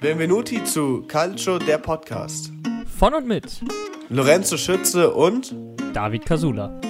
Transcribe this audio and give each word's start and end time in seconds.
Benvenuti 0.00 0.62
zu 0.62 1.02
Calcio, 1.08 1.58
der 1.58 1.78
Podcast. 1.78 2.52
Von 2.86 3.14
und 3.14 3.26
mit 3.26 3.60
Lorenzo 4.08 4.56
Schütze 4.56 5.12
und 5.12 5.52
David 5.92 6.24
Casula. 6.24 6.80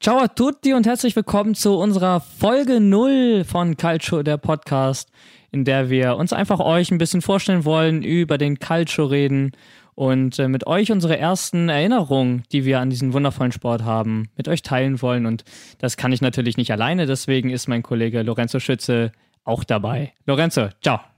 Ciao 0.00 0.16
a 0.16 0.28
tutti 0.28 0.72
und 0.72 0.86
herzlich 0.86 1.14
willkommen 1.14 1.54
zu 1.54 1.76
unserer 1.76 2.20
Folge 2.20 2.80
0 2.80 3.44
von 3.44 3.76
Calcio, 3.76 4.22
der 4.22 4.38
Podcast, 4.38 5.10
in 5.50 5.66
der 5.66 5.90
wir 5.90 6.16
uns 6.16 6.32
einfach 6.32 6.60
euch 6.60 6.90
ein 6.90 6.96
bisschen 6.96 7.20
vorstellen 7.20 7.66
wollen, 7.66 8.02
über 8.02 8.38
den 8.38 8.58
Calcio 8.58 9.04
reden 9.04 9.52
und 9.94 10.38
äh, 10.38 10.48
mit 10.48 10.66
euch 10.66 10.90
unsere 10.92 11.18
ersten 11.18 11.68
Erinnerungen, 11.68 12.44
die 12.52 12.64
wir 12.64 12.80
an 12.80 12.88
diesen 12.88 13.12
wundervollen 13.12 13.52
Sport 13.52 13.84
haben, 13.84 14.30
mit 14.38 14.48
euch 14.48 14.62
teilen 14.62 15.02
wollen. 15.02 15.26
Und 15.26 15.44
das 15.76 15.98
kann 15.98 16.10
ich 16.10 16.22
natürlich 16.22 16.56
nicht 16.56 16.72
alleine, 16.72 17.04
deswegen 17.04 17.50
ist 17.50 17.68
mein 17.68 17.82
Kollege 17.82 18.22
Lorenzo 18.22 18.60
Schütze 18.60 19.12
auch 19.44 19.62
dabei. 19.62 20.14
Lorenzo, 20.24 20.70
ciao. 20.80 21.11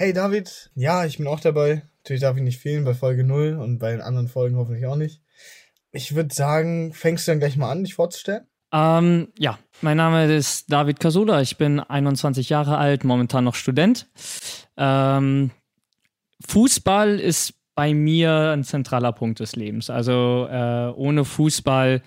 Hey 0.00 0.12
David, 0.12 0.70
ja, 0.76 1.04
ich 1.04 1.18
bin 1.18 1.26
auch 1.26 1.40
dabei. 1.40 1.82
Natürlich 2.04 2.22
darf 2.22 2.36
ich 2.36 2.42
nicht 2.44 2.60
fehlen 2.60 2.84
bei 2.84 2.94
Folge 2.94 3.24
0 3.24 3.58
und 3.60 3.80
bei 3.80 3.90
den 3.90 4.00
anderen 4.00 4.28
Folgen 4.28 4.56
hoffentlich 4.56 4.86
auch 4.86 4.94
nicht. 4.94 5.20
Ich 5.90 6.14
würde 6.14 6.32
sagen, 6.32 6.92
fängst 6.92 7.26
du 7.26 7.32
dann 7.32 7.40
gleich 7.40 7.56
mal 7.56 7.72
an, 7.72 7.82
dich 7.82 7.94
vorzustellen? 7.94 8.46
Ähm, 8.72 9.32
ja, 9.36 9.58
mein 9.80 9.96
Name 9.96 10.32
ist 10.32 10.70
David 10.70 11.00
Kasula. 11.00 11.40
Ich 11.40 11.56
bin 11.56 11.80
21 11.80 12.48
Jahre 12.48 12.78
alt, 12.78 13.02
momentan 13.02 13.42
noch 13.42 13.56
Student. 13.56 14.06
Ähm, 14.76 15.50
Fußball 16.46 17.18
ist 17.18 17.54
bei 17.74 17.92
mir 17.92 18.52
ein 18.52 18.62
zentraler 18.62 19.10
Punkt 19.10 19.40
des 19.40 19.56
Lebens. 19.56 19.90
Also 19.90 20.46
äh, 20.48 20.92
ohne 20.94 21.24
Fußball 21.24 22.02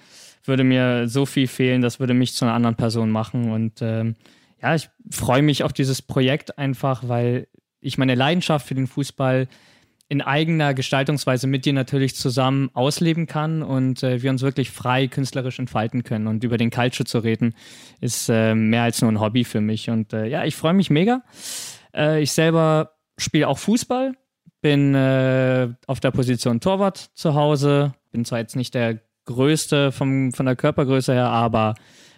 würde 0.46 0.64
mir 0.64 1.10
so 1.10 1.26
viel 1.26 1.48
fehlen, 1.48 1.82
das 1.82 2.00
würde 2.00 2.14
mich 2.14 2.36
zu 2.36 2.46
einer 2.46 2.54
anderen 2.54 2.78
Person 2.78 3.12
machen. 3.12 3.52
Und 3.52 3.82
ähm, 3.82 4.16
ja, 4.62 4.76
ich 4.76 4.90
freue 5.10 5.42
mich 5.42 5.66
auf 5.66 5.74
dieses 5.74 6.02
Projekt 6.02 6.58
einfach, 6.58 7.10
weil 7.10 7.48
ich 7.82 7.98
meine 7.98 8.16
Leidenschaft 8.16 8.68
für 8.68 8.76
den 8.76 8.88
Fußball 8.88 9.48
in 10.12 10.22
eigener 10.22 10.74
Gestaltungsweise 10.74 11.48
mit 11.48 11.64
dir 11.64 11.72
natürlich 11.72 12.16
zusammen 12.16 12.70
ausleben 12.74 13.28
kann 13.28 13.64
und 13.64 14.04
äh, 14.04 14.22
wir 14.22 14.30
uns 14.30 14.42
wirklich 14.42 14.70
frei 14.70 15.08
künstlerisch 15.08 15.58
entfalten 15.58 16.04
können. 16.04 16.28
Und 16.28 16.44
über 16.44 16.58
den 16.58 16.70
Culture 16.70 17.06
zu 17.06 17.20
reden, 17.20 17.56
ist 18.02 18.28
äh, 18.28 18.54
mehr 18.54 18.84
als 18.84 19.02
nur 19.02 19.10
ein 19.10 19.22
Hobby 19.22 19.46
für 19.46 19.62
mich. 19.62 19.90
Und 19.90 20.12
äh, 20.12 20.26
ja, 20.26 20.44
ich 20.44 20.58
freue 20.58 20.74
mich 20.74 20.90
mega. 20.90 21.24
Äh, 21.96 22.22
ich 22.22 22.34
selber 22.34 22.92
spiele 23.18 23.48
auch 23.48 23.58
Fußball, 23.58 24.14
bin 24.62 24.96
äh, 24.96 25.70
auf 25.88 26.02
der 26.02 26.12
Position 26.12 26.60
Torwart 26.60 27.12
zu 27.14 27.34
Hause, 27.36 27.94
bin 28.12 28.26
zwar 28.26 28.40
jetzt 28.40 28.58
nicht 28.58 28.74
der 28.74 29.00
Größte 29.24 29.94
vom, 29.94 30.34
von 30.34 30.46
der 30.46 30.58
Körpergröße 30.58 31.14
her, 31.14 31.30
aber 31.30 31.76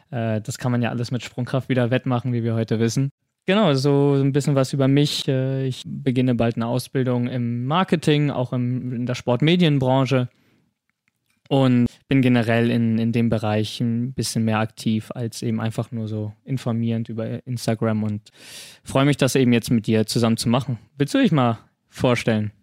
äh, 0.09 0.42
das 0.42 0.58
kann 0.58 0.72
man 0.72 0.81
ja 0.81 0.89
alles 0.89 1.11
mit 1.11 1.22
Sprungkraft 1.22 1.70
wieder 1.70 1.92
wettmachen, 1.92 2.33
wie 2.33 2.44
wir 2.44 2.55
heute 2.55 2.80
wissen. 2.80 3.11
Genau, 3.45 3.73
so 3.73 4.13
ein 4.13 4.31
bisschen 4.31 4.55
was 4.55 4.72
über 4.72 4.88
mich. 4.88 5.27
Äh, 5.27 5.67
ich 5.67 5.83
beginne 5.86 6.36
bald 6.36 6.55
eine 6.55 6.67
Ausbildung 6.67 7.27
im 7.27 7.66
Marketing, 7.66 8.31
auch 8.31 8.53
im, 8.53 8.94
in 8.94 9.05
der 9.05 9.16
Sportmedienbranche 9.16 10.30
und 11.49 11.88
bin 12.08 12.21
generell 12.21 12.71
in, 12.71 12.97
in 12.97 13.11
dem 13.11 13.30
Bereich 13.30 13.81
ein 13.81 14.14
bisschen 14.14 14.45
mehr 14.45 14.59
aktiv 14.59 15.11
als 15.14 15.41
eben 15.41 15.59
einfach 15.59 15.91
nur 15.91 16.08
so 16.08 16.33
informierend 16.45 17.09
über 17.09 17.45
Instagram 17.45 18.03
und 18.03 18.30
freue 18.83 19.05
mich, 19.05 19.17
das 19.17 19.36
eben 19.36 19.52
jetzt 19.52 19.71
mit 19.71 19.88
dir 19.88 20.05
zusammen 20.05 20.38
zu 20.38 20.47
machen. 20.47 20.80
Willst 20.97 21.14
du 21.14 21.19
dich 21.19 21.31
mal 21.31 21.59
vorstellen? 21.89 22.53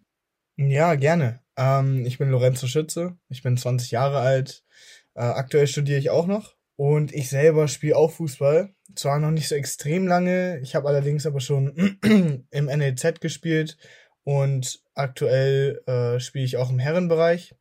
Ja, 0.57 0.95
gerne. 0.95 1.41
Ähm, 1.57 2.07
ich 2.07 2.19
bin 2.19 2.31
Lorenzo 2.31 2.67
Schütze, 2.67 3.17
ich 3.29 3.43
bin 3.43 3.57
20 3.57 3.91
Jahre 3.91 4.19
alt, 4.19 4.65
äh, 5.15 5.21
aktuell 5.21 5.67
studiere 5.67 5.99
ich 5.99 6.11
auch 6.11 6.27
noch 6.27 6.55
und 6.77 7.13
ich 7.13 7.29
selber 7.29 7.69
spiele 7.69 7.97
auch 7.97 8.11
Fußball. 8.11 8.75
Zwar 8.95 9.19
noch 9.19 9.31
nicht 9.31 9.49
so 9.49 9.55
extrem 9.55 10.07
lange, 10.07 10.59
ich 10.61 10.75
habe 10.75 10.89
allerdings 10.89 11.27
aber 11.27 11.41
schon 11.41 11.99
im 12.51 12.67
NLZ 12.67 13.21
gespielt 13.21 13.77
und 14.25 14.81
aktuell 14.95 15.83
äh, 15.87 16.21
spiele 16.21 16.45
ich 16.45 16.57
auch 16.57 16.71
im 16.71 16.79
Herrenbereich. 16.79 17.55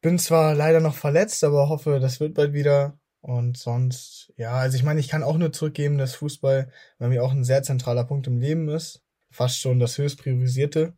Bin 0.00 0.18
zwar 0.18 0.54
leider 0.54 0.80
noch 0.80 0.94
verletzt, 0.94 1.44
aber 1.44 1.68
hoffe, 1.68 1.98
das 2.00 2.20
wird 2.20 2.34
bald 2.34 2.52
wieder. 2.52 2.98
Und 3.20 3.56
sonst, 3.56 4.32
ja, 4.36 4.52
also 4.52 4.76
ich 4.76 4.82
meine, 4.82 5.00
ich 5.00 5.08
kann 5.08 5.22
auch 5.22 5.38
nur 5.38 5.50
zurückgeben, 5.50 5.96
dass 5.96 6.14
Fußball 6.14 6.70
bei 6.98 7.08
mir 7.08 7.24
auch 7.24 7.32
ein 7.32 7.44
sehr 7.44 7.62
zentraler 7.62 8.04
Punkt 8.04 8.26
im 8.26 8.36
Leben 8.36 8.68
ist. 8.68 9.02
Fast 9.30 9.60
schon 9.60 9.80
das 9.80 9.96
höchst 9.96 10.18
priorisierte. 10.18 10.92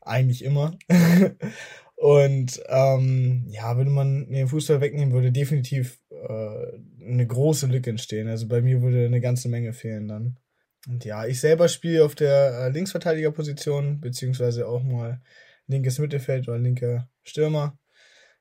Eigentlich 0.00 0.42
immer. 0.42 0.78
Und 2.04 2.62
ähm, 2.68 3.46
ja, 3.48 3.78
würde 3.78 3.90
man 3.90 4.28
den 4.28 4.46
Fußball 4.46 4.82
wegnehmen, 4.82 5.14
würde 5.14 5.32
definitiv 5.32 5.98
äh, 6.10 7.02
eine 7.02 7.26
große 7.26 7.66
Lücke 7.66 7.88
entstehen. 7.88 8.28
Also 8.28 8.46
bei 8.46 8.60
mir 8.60 8.82
würde 8.82 9.06
eine 9.06 9.22
ganze 9.22 9.48
Menge 9.48 9.72
fehlen 9.72 10.08
dann. 10.08 10.38
Und 10.86 11.06
ja, 11.06 11.24
ich 11.24 11.40
selber 11.40 11.66
spiele 11.66 12.04
auf 12.04 12.14
der 12.14 12.58
äh, 12.58 12.68
Linksverteidigerposition, 12.68 14.02
beziehungsweise 14.02 14.68
auch 14.68 14.82
mal 14.82 15.22
linkes 15.66 15.98
Mittelfeld 15.98 16.46
oder 16.46 16.58
linker 16.58 17.08
Stürmer. 17.22 17.78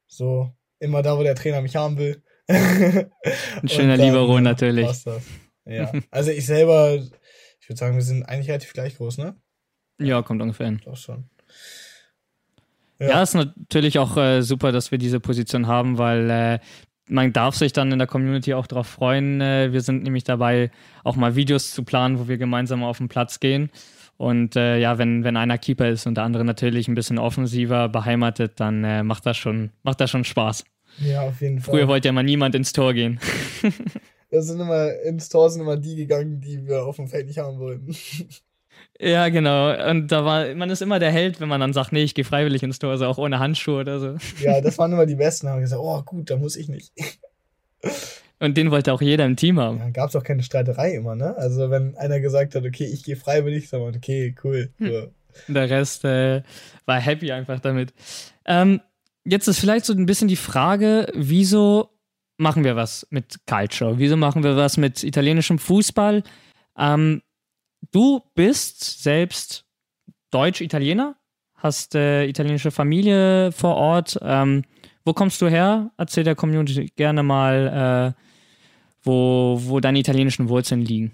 So 0.07 0.53
immer 0.80 1.01
da, 1.01 1.18
wo 1.18 1.24
der 1.24 1.35
Trainer 1.35 1.62
mich 1.62 1.78
haben 1.78 1.97
will. 1.97 2.22
Ein 2.50 3.69
schöner 3.69 3.95
Libero 3.95 4.41
natürlich. 4.41 5.06
Ja, 5.63 5.90
also 6.12 6.31
ich 6.31 6.45
selber, 6.45 6.95
ich 6.95 7.69
würde 7.69 7.80
sagen, 7.80 7.95
wir 7.95 8.03
sind 8.03 8.24
eigentlich 8.24 8.50
relativ 8.50 8.74
gleich 8.74 8.97
groß, 8.97 9.19
ne? 9.19 9.38
Ja, 10.00 10.22
kommt 10.22 10.41
ungefähr 10.41 10.66
hin. 10.66 10.81
Doch 10.84 10.97
schon. 10.97 11.30
Ja, 13.03 13.09
ja 13.09 13.24
ist 13.24 13.36
natürlich 13.36 14.00
auch 14.00 14.18
äh, 14.18 14.41
super, 14.41 14.72
dass 14.72 14.91
wir 14.91 14.97
diese 14.97 15.19
Position 15.19 15.68
haben, 15.68 15.97
weil 15.97 16.30
äh, 16.30 16.59
man 17.08 17.34
darf 17.34 17.56
sich 17.56 17.74
dann 17.74 17.91
in 17.91 18.00
der 18.00 18.08
Community 18.08 18.53
auch 18.53 18.68
darauf 18.68 18.88
freuen. 18.88 19.41
Äh, 19.41 19.74
wir 19.74 19.81
sind 19.81 20.03
nämlich 20.03 20.24
dabei, 20.24 20.72
auch 21.03 21.16
mal 21.16 21.36
Videos 21.36 21.72
zu 21.72 21.84
planen, 21.84 22.19
wo 22.19 22.28
wir 22.28 22.38
gemeinsam 22.38 22.84
auf 22.84 22.97
den 22.97 23.09
Platz 23.09 23.40
gehen. 23.40 23.69
Und 24.18 24.56
äh, 24.56 24.78
ja, 24.78 24.97
wenn, 24.97 25.24
wenn 25.24 25.38
einer 25.38 25.58
Keeper 25.58 25.90
ist 25.90 26.06
und 26.06 26.16
der 26.16 26.24
andere 26.24 26.46
natürlich 26.46 26.88
ein 26.88 26.96
bisschen 26.96 27.18
offensiver 27.18 27.90
beheimatet, 27.90 28.59
dann 28.59 28.84
äh, 28.84 29.03
macht, 29.03 29.25
das 29.25 29.38
schon, 29.38 29.72
macht 29.84 30.00
das 30.00 30.12
schon 30.12 30.24
Spaß. 30.24 30.63
Ja, 31.00 31.22
auf 31.24 31.42
jeden 31.42 31.59
Fall. 31.59 31.74
Früher 31.74 31.88
wollte 31.88 32.08
ja 32.08 32.12
mal 32.12 32.24
niemand 32.24 32.56
ins 32.56 32.74
Tor 32.74 32.94
gehen. 32.94 33.19
Da 34.34 34.42
sind 34.42 34.59
immer, 34.59 34.92
ins 35.02 35.30
Tor 35.30 35.52
sind 35.52 35.62
immer 35.62 35.78
die 35.78 35.96
gegangen, 35.96 36.42
die 36.42 36.66
wir 36.66 36.86
auf 36.86 36.96
dem 36.96 37.08
Feld 37.08 37.28
nicht 37.28 37.38
haben 37.38 37.59
wollten. 37.59 37.96
Ja, 39.00 39.30
genau. 39.30 39.90
Und 39.90 40.12
da 40.12 40.24
war, 40.24 40.54
man 40.56 40.70
ist 40.70 40.82
immer 40.82 41.00
der 41.00 41.12
Held, 41.12 41.42
wenn 41.42 41.50
man 41.50 41.60
dann 41.60 41.74
sagt, 41.74 41.92
nee, 41.92 42.04
ich 42.04 42.16
gehe 42.16 42.26
freiwillig 42.26 42.64
ins 42.64 42.80
Tor, 42.80 42.92
also 42.92 43.06
auch 43.06 43.18
ohne 43.18 43.40
Handschuhe 43.40 43.82
oder 43.82 44.00
so. 44.00 44.16
Ja, 44.40 44.62
das 44.62 44.78
waren 44.78 44.92
immer 44.92 45.06
die 45.06 45.16
Besten. 45.16 45.48
Da 45.48 45.54
haben 45.54 45.62
gesagt, 45.62 45.82
oh 45.82 46.02
gut, 46.04 46.30
da 46.30 46.38
muss 46.38 46.56
ich 46.56 46.70
nicht. 46.70 46.92
Und 48.40 48.58
den 48.58 48.72
wollte 48.72 48.94
auch 48.94 49.02
jeder 49.02 49.26
im 49.26 49.36
Team 49.36 49.60
haben. 49.60 49.78
Ja, 49.80 49.90
gab 49.90 50.10
es 50.10 50.16
auch 50.16 50.24
keine 50.24 50.44
Streiterei 50.44 50.96
immer, 50.96 51.16
ne? 51.16 51.36
Also 51.38 51.70
wenn 51.70 51.96
einer 51.96 52.20
gesagt 52.20 52.56
hat, 52.56 52.66
okay, 52.66 52.86
ich 52.86 53.04
gehe 53.04 53.16
freiwillig, 53.16 53.70
dann 53.70 53.82
man, 53.82 53.96
okay, 53.96 54.36
cool. 54.44 54.70
Hm. 54.78 54.88
So. 54.88 55.12
Der 55.48 55.70
Rest 55.70 56.06
äh, 56.06 56.44
war 56.86 57.00
happy 57.00 57.32
einfach 57.32 57.60
damit. 57.60 57.94
Ähm, 58.46 58.82
jetzt 59.26 59.48
ist 59.48 59.60
vielleicht 59.60 59.86
so 59.86 59.94
ein 59.94 60.06
bisschen 60.06 60.28
die 60.28 60.36
Frage, 60.36 61.08
wieso 61.16 61.90
machen 62.38 62.64
wir 62.64 62.76
was 62.76 63.08
mit 63.10 63.46
Culture? 63.48 63.98
Wieso 63.98 64.18
machen 64.18 64.44
wir 64.44 64.56
was 64.56 64.78
mit 64.78 65.04
italienischem 65.04 65.60
Fußball? 65.60 66.24
Ähm, 66.78 67.22
du 67.92 68.22
bist 68.36 69.04
selbst 69.04 69.66
Deutsch-Italiener, 70.32 71.16
hast 71.56 71.96
äh, 71.96 72.26
italienische 72.26 72.72
Familie 72.72 73.52
vor 73.52 73.76
Ort. 73.76 74.20
Ähm, 74.22 74.64
wo 75.06 75.14
kommst 75.14 75.42
du 75.42 75.48
her? 75.48 75.92
Erzähl 75.98 76.24
der 76.24 76.36
Community 76.36 76.92
gerne 76.96 77.24
mal, 77.24 78.16
äh, 78.16 78.22
wo, 79.04 79.60
wo 79.64 79.80
deine 79.80 80.00
italienischen 80.00 80.50
Wurzeln 80.50 80.82
liegen. 80.82 81.14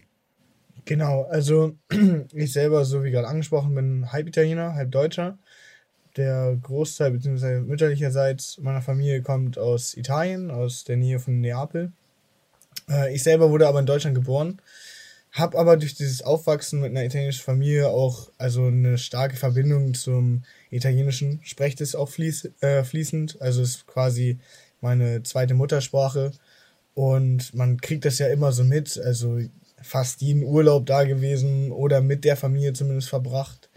Genau, 0.85 1.23
also 1.23 1.75
ich 2.33 2.53
selber, 2.53 2.85
so 2.85 3.03
wie 3.03 3.11
gerade 3.11 3.27
angesprochen, 3.27 3.75
bin 3.75 4.11
halb 4.11 4.27
Italiener, 4.27 4.73
halb 4.73 4.91
Deutscher. 4.91 5.37
Der 6.17 6.57
Großteil 6.61 7.11
bzw. 7.11 7.61
mütterlicherseits 7.61 8.57
meiner 8.59 8.81
Familie 8.81 9.21
kommt 9.21 9.57
aus 9.57 9.95
Italien, 9.95 10.49
aus 10.49 10.83
der 10.83 10.97
Nähe 10.97 11.19
von 11.19 11.39
Neapel. 11.39 11.91
Äh, 12.89 13.13
ich 13.13 13.23
selber 13.23 13.51
wurde 13.51 13.67
aber 13.67 13.79
in 13.79 13.85
Deutschland 13.85 14.15
geboren 14.15 14.59
hab 15.39 15.55
aber 15.55 15.77
durch 15.77 15.95
dieses 15.95 16.21
Aufwachsen 16.21 16.81
mit 16.81 16.91
einer 16.91 17.05
italienischen 17.05 17.43
Familie 17.43 17.89
auch 17.89 18.29
also 18.37 18.65
eine 18.65 18.97
starke 18.97 19.35
Verbindung 19.35 19.93
zum 19.93 20.43
italienischen. 20.69 21.39
Spreche 21.43 21.77
das 21.77 21.95
auch 21.95 22.09
fließ, 22.09 22.51
äh, 22.61 22.83
fließend, 22.83 23.41
also 23.41 23.61
ist 23.61 23.87
quasi 23.87 24.39
meine 24.81 25.23
zweite 25.23 25.53
Muttersprache 25.53 26.31
und 26.93 27.53
man 27.53 27.79
kriegt 27.79 28.05
das 28.05 28.19
ja 28.19 28.27
immer 28.27 28.51
so 28.51 28.63
mit, 28.63 28.97
also 28.97 29.39
fast 29.81 30.21
jeden 30.21 30.43
Urlaub 30.43 30.85
da 30.85 31.03
gewesen 31.03 31.71
oder 31.71 32.01
mit 32.01 32.25
der 32.25 32.35
Familie 32.35 32.73
zumindest 32.73 33.09
verbracht. 33.09 33.69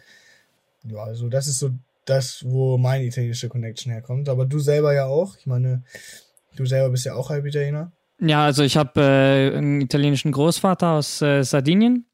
Ja, 0.84 1.04
also 1.04 1.28
das 1.28 1.46
ist 1.46 1.58
so 1.58 1.70
das, 2.04 2.44
wo 2.44 2.78
meine 2.78 3.04
italienische 3.04 3.48
Connection 3.48 3.92
herkommt. 3.92 4.28
Aber 4.28 4.46
du 4.46 4.58
selber 4.58 4.92
ja 4.92 5.06
auch. 5.06 5.37
Ich 5.38 5.46
meine, 5.46 5.82
du 6.56 6.66
selber 6.66 6.90
bist 6.90 7.04
ja 7.04 7.14
auch 7.14 7.31
halb 7.31 7.46
Italiener. 7.46 7.92
Ja, 8.24 8.44
also 8.44 8.62
ich 8.62 8.76
habe 8.76 9.00
äh, 9.00 9.56
einen 9.56 9.80
italienischen 9.80 10.30
Großvater 10.30 10.92
aus 10.92 11.20
äh, 11.22 11.42
Sardinien. 11.42 12.06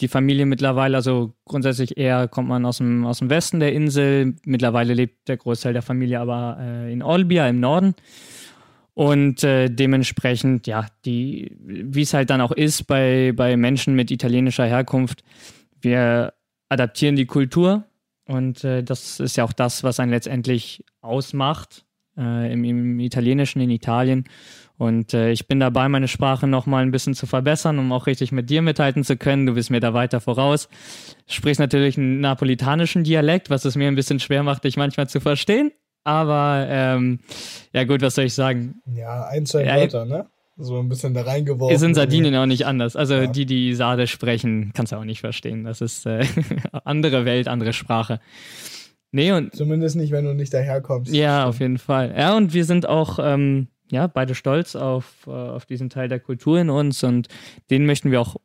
Die 0.00 0.08
Familie 0.08 0.44
mittlerweile, 0.44 0.96
also 0.96 1.34
grundsätzlich 1.44 1.96
eher 1.96 2.26
kommt 2.26 2.48
man 2.48 2.66
aus 2.66 2.78
dem, 2.78 3.06
aus 3.06 3.20
dem 3.20 3.30
Westen 3.30 3.60
der 3.60 3.72
Insel. 3.72 4.34
Mittlerweile 4.44 4.92
lebt 4.92 5.28
der 5.28 5.36
Großteil 5.36 5.72
der 5.72 5.82
Familie 5.82 6.18
aber 6.18 6.58
äh, 6.60 6.92
in 6.92 7.00
Olbia 7.00 7.48
im 7.48 7.60
Norden. 7.60 7.94
Und 8.94 9.44
äh, 9.44 9.68
dementsprechend, 9.68 10.66
ja, 10.66 10.86
die, 11.04 11.56
wie 11.60 12.02
es 12.02 12.12
halt 12.12 12.30
dann 12.30 12.40
auch 12.40 12.52
ist 12.52 12.88
bei, 12.88 13.32
bei 13.36 13.56
Menschen 13.56 13.94
mit 13.94 14.10
italienischer 14.10 14.66
Herkunft, 14.66 15.22
wir 15.80 16.32
adaptieren 16.68 17.14
die 17.14 17.26
Kultur 17.26 17.84
und 18.26 18.64
äh, 18.64 18.82
das 18.82 19.20
ist 19.20 19.36
ja 19.36 19.44
auch 19.44 19.52
das, 19.52 19.84
was 19.84 20.00
einen 20.00 20.10
letztendlich 20.10 20.84
ausmacht 21.00 21.84
äh, 22.16 22.52
im, 22.52 22.64
im, 22.64 23.00
Italienischen 23.00 23.60
in 23.60 23.70
Italien. 23.70 24.24
Und 24.78 25.14
äh, 25.14 25.30
ich 25.30 25.46
bin 25.46 25.58
dabei, 25.58 25.88
meine 25.88 26.08
Sprache 26.08 26.46
nochmal 26.46 26.82
ein 26.82 26.90
bisschen 26.90 27.14
zu 27.14 27.26
verbessern, 27.26 27.78
um 27.78 27.92
auch 27.92 28.06
richtig 28.06 28.30
mit 28.32 28.50
dir 28.50 28.60
mithalten 28.60 29.04
zu 29.04 29.16
können. 29.16 29.46
Du 29.46 29.54
bist 29.54 29.70
mir 29.70 29.80
da 29.80 29.94
weiter 29.94 30.20
voraus. 30.20 30.68
Sprichst 31.26 31.60
natürlich 31.60 31.96
einen 31.96 32.20
napolitanischen 32.20 33.02
Dialekt, 33.02 33.48
was 33.48 33.64
es 33.64 33.76
mir 33.76 33.88
ein 33.88 33.94
bisschen 33.94 34.20
schwer 34.20 34.42
macht, 34.42 34.64
dich 34.64 34.76
manchmal 34.76 35.08
zu 35.08 35.20
verstehen. 35.20 35.72
Aber 36.04 36.66
ähm, 36.68 37.20
ja 37.72 37.84
gut, 37.84 38.02
was 38.02 38.14
soll 38.14 38.26
ich 38.26 38.34
sagen? 38.34 38.80
Ja, 38.86 39.26
ein, 39.26 39.46
zwei 39.46 39.64
ja, 39.64 39.76
Wörter, 39.76 40.04
ne? 40.04 40.26
So 40.58 40.78
ein 40.78 40.88
bisschen 40.88 41.14
da 41.14 41.22
reingeworfen. 41.22 41.74
Ist 41.74 41.82
in 41.82 41.94
Sardinien 41.94 42.34
auch 42.36 42.46
nicht 42.46 42.64
anders. 42.64 42.96
Also 42.96 43.14
ja. 43.14 43.26
die, 43.26 43.44
die 43.44 43.74
Sade 43.74 44.06
sprechen, 44.06 44.72
kannst 44.74 44.92
du 44.92 44.96
auch 44.96 45.04
nicht 45.04 45.20
verstehen. 45.20 45.64
Das 45.64 45.80
ist 45.80 46.06
äh, 46.06 46.24
andere 46.84 47.24
Welt, 47.24 47.48
andere 47.48 47.72
Sprache. 47.72 48.20
Nee, 49.10 49.32
und 49.32 49.54
Zumindest 49.54 49.96
nicht, 49.96 50.12
wenn 50.12 50.24
du 50.24 50.34
nicht 50.34 50.54
daherkommst. 50.54 51.14
Ja, 51.14 51.46
auf 51.46 51.60
jeden 51.60 51.78
Fall. 51.78 52.14
Ja, 52.16 52.36
und 52.36 52.54
wir 52.54 52.64
sind 52.64 52.88
auch 52.88 53.18
ähm, 53.20 53.68
ja, 53.90 54.06
beide 54.06 54.34
stolz 54.34 54.76
auf, 54.76 55.26
äh, 55.26 55.30
auf 55.30 55.66
diesen 55.66 55.90
Teil 55.90 56.08
der 56.08 56.20
Kultur 56.20 56.58
in 56.58 56.70
uns 56.70 57.02
und 57.04 57.28
den 57.70 57.86
möchten 57.86 58.10
wir 58.10 58.20
auch 58.20 58.36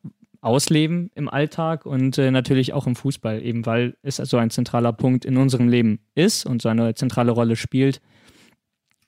ausleben 0.41 1.11
im 1.13 1.29
Alltag 1.29 1.85
und 1.85 2.17
äh, 2.17 2.31
natürlich 2.31 2.73
auch 2.73 2.87
im 2.87 2.95
Fußball, 2.95 3.43
eben 3.43 3.65
weil 3.65 3.95
es 4.01 4.17
so 4.17 4.37
ein 4.37 4.49
zentraler 4.49 4.91
Punkt 4.91 5.23
in 5.23 5.37
unserem 5.37 5.69
Leben 5.69 5.99
ist 6.15 6.45
und 6.45 6.61
so 6.61 6.69
eine 6.69 6.95
zentrale 6.95 7.31
Rolle 7.31 7.55
spielt. 7.55 8.01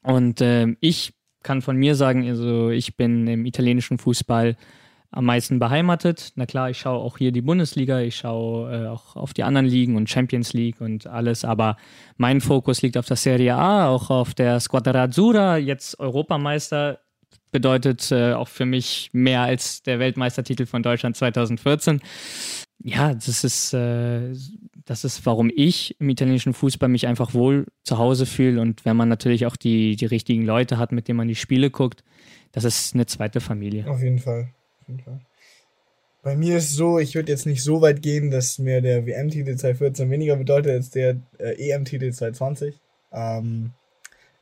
Und 0.04 0.42
äh, 0.42 0.76
ich 0.80 1.14
kann 1.42 1.62
von 1.62 1.76
mir 1.76 1.96
sagen, 1.96 2.28
also 2.28 2.70
ich 2.70 2.96
bin 2.96 3.28
im 3.28 3.46
italienischen 3.46 3.98
Fußball 3.98 4.56
am 5.14 5.26
meisten 5.26 5.60
beheimatet. 5.60 6.34
Na 6.36 6.46
klar, 6.46 6.70
ich 6.72 6.80
schaue 6.80 7.00
auch 7.00 7.18
hier 7.18 7.32
die 7.32 7.42
Bundesliga, 7.42 8.00
ich 8.02 8.18
schaue 8.18 8.86
äh, 8.86 8.88
auch 8.88 9.16
auf 9.16 9.34
die 9.34 9.44
anderen 9.44 9.68
Ligen 9.68 9.96
und 9.96 10.10
Champions 10.10 10.54
League 10.54 10.82
und 10.82 11.06
alles, 11.08 11.46
aber 11.46 11.78
mein 12.18 12.42
Fokus 12.42 12.82
liegt 12.82 12.98
auf 12.98 13.06
der 13.06 13.18
Serie 13.18 13.56
A, 13.56 13.88
auch 13.88 14.10
auf 14.10 14.34
der 14.34 14.60
Squadra 14.60 15.04
Azzurra, 15.04 15.58
jetzt 15.58 16.00
Europameister 16.00 17.00
bedeutet 17.52 18.12
äh, 18.12 18.34
auch 18.34 18.48
für 18.48 18.66
mich 18.66 19.12
mehr 19.14 19.42
als 19.42 19.84
der 19.84 20.00
Weltmeistertitel 20.00 20.66
von 20.66 20.82
Deutschland 20.82 21.16
2014. 21.16 22.02
Ja, 22.84 23.14
das 23.14 23.44
ist, 23.44 23.74
äh, 23.74 24.34
das 24.84 25.04
ist, 25.04 25.26
warum 25.28 25.52
ich 25.56 25.96
im 26.02 26.10
italienischen 26.10 26.54
Fußball 26.54 26.90
mich 26.90 27.06
einfach 27.06 27.36
wohl 27.36 27.68
zu 27.84 28.00
Hause 28.00 28.26
fühle 28.26 28.60
und 28.60 28.84
wenn 28.84 28.98
man 28.98 29.10
natürlich 29.10 29.46
auch 29.46 29.56
die, 29.56 29.96
die 29.96 30.08
richtigen 30.08 30.44
Leute 30.44 30.80
hat, 30.80 30.92
mit 30.92 31.08
denen 31.08 31.18
man 31.18 31.28
die 31.28 31.36
Spiele 31.36 31.70
guckt, 31.70 32.04
das 32.52 32.64
ist 32.64 32.96
eine 32.96 33.06
zweite 33.06 33.42
Familie. 33.42 33.88
Auf 33.88 34.02
jeden 34.02 34.20
Fall. 34.20 34.50
Jeden 34.88 35.00
Fall. 35.00 35.20
Bei 36.22 36.38
mir 36.38 36.58
ist 36.58 36.74
so, 36.74 37.00
ich 37.00 37.16
würde 37.16 37.32
jetzt 37.32 37.46
nicht 37.46 37.64
so 37.64 37.82
weit 37.82 38.02
gehen, 38.02 38.32
dass 38.32 38.58
mir 38.58 38.82
der 38.82 39.06
WM-Titel 39.06 39.56
2014 39.56 40.10
weniger 40.10 40.38
bedeutet 40.38 40.72
als 40.72 40.90
der 40.90 41.18
äh, 41.38 41.70
EM-Titel 41.70 42.12
2020. 42.12 42.80
Ähm, 43.12 43.72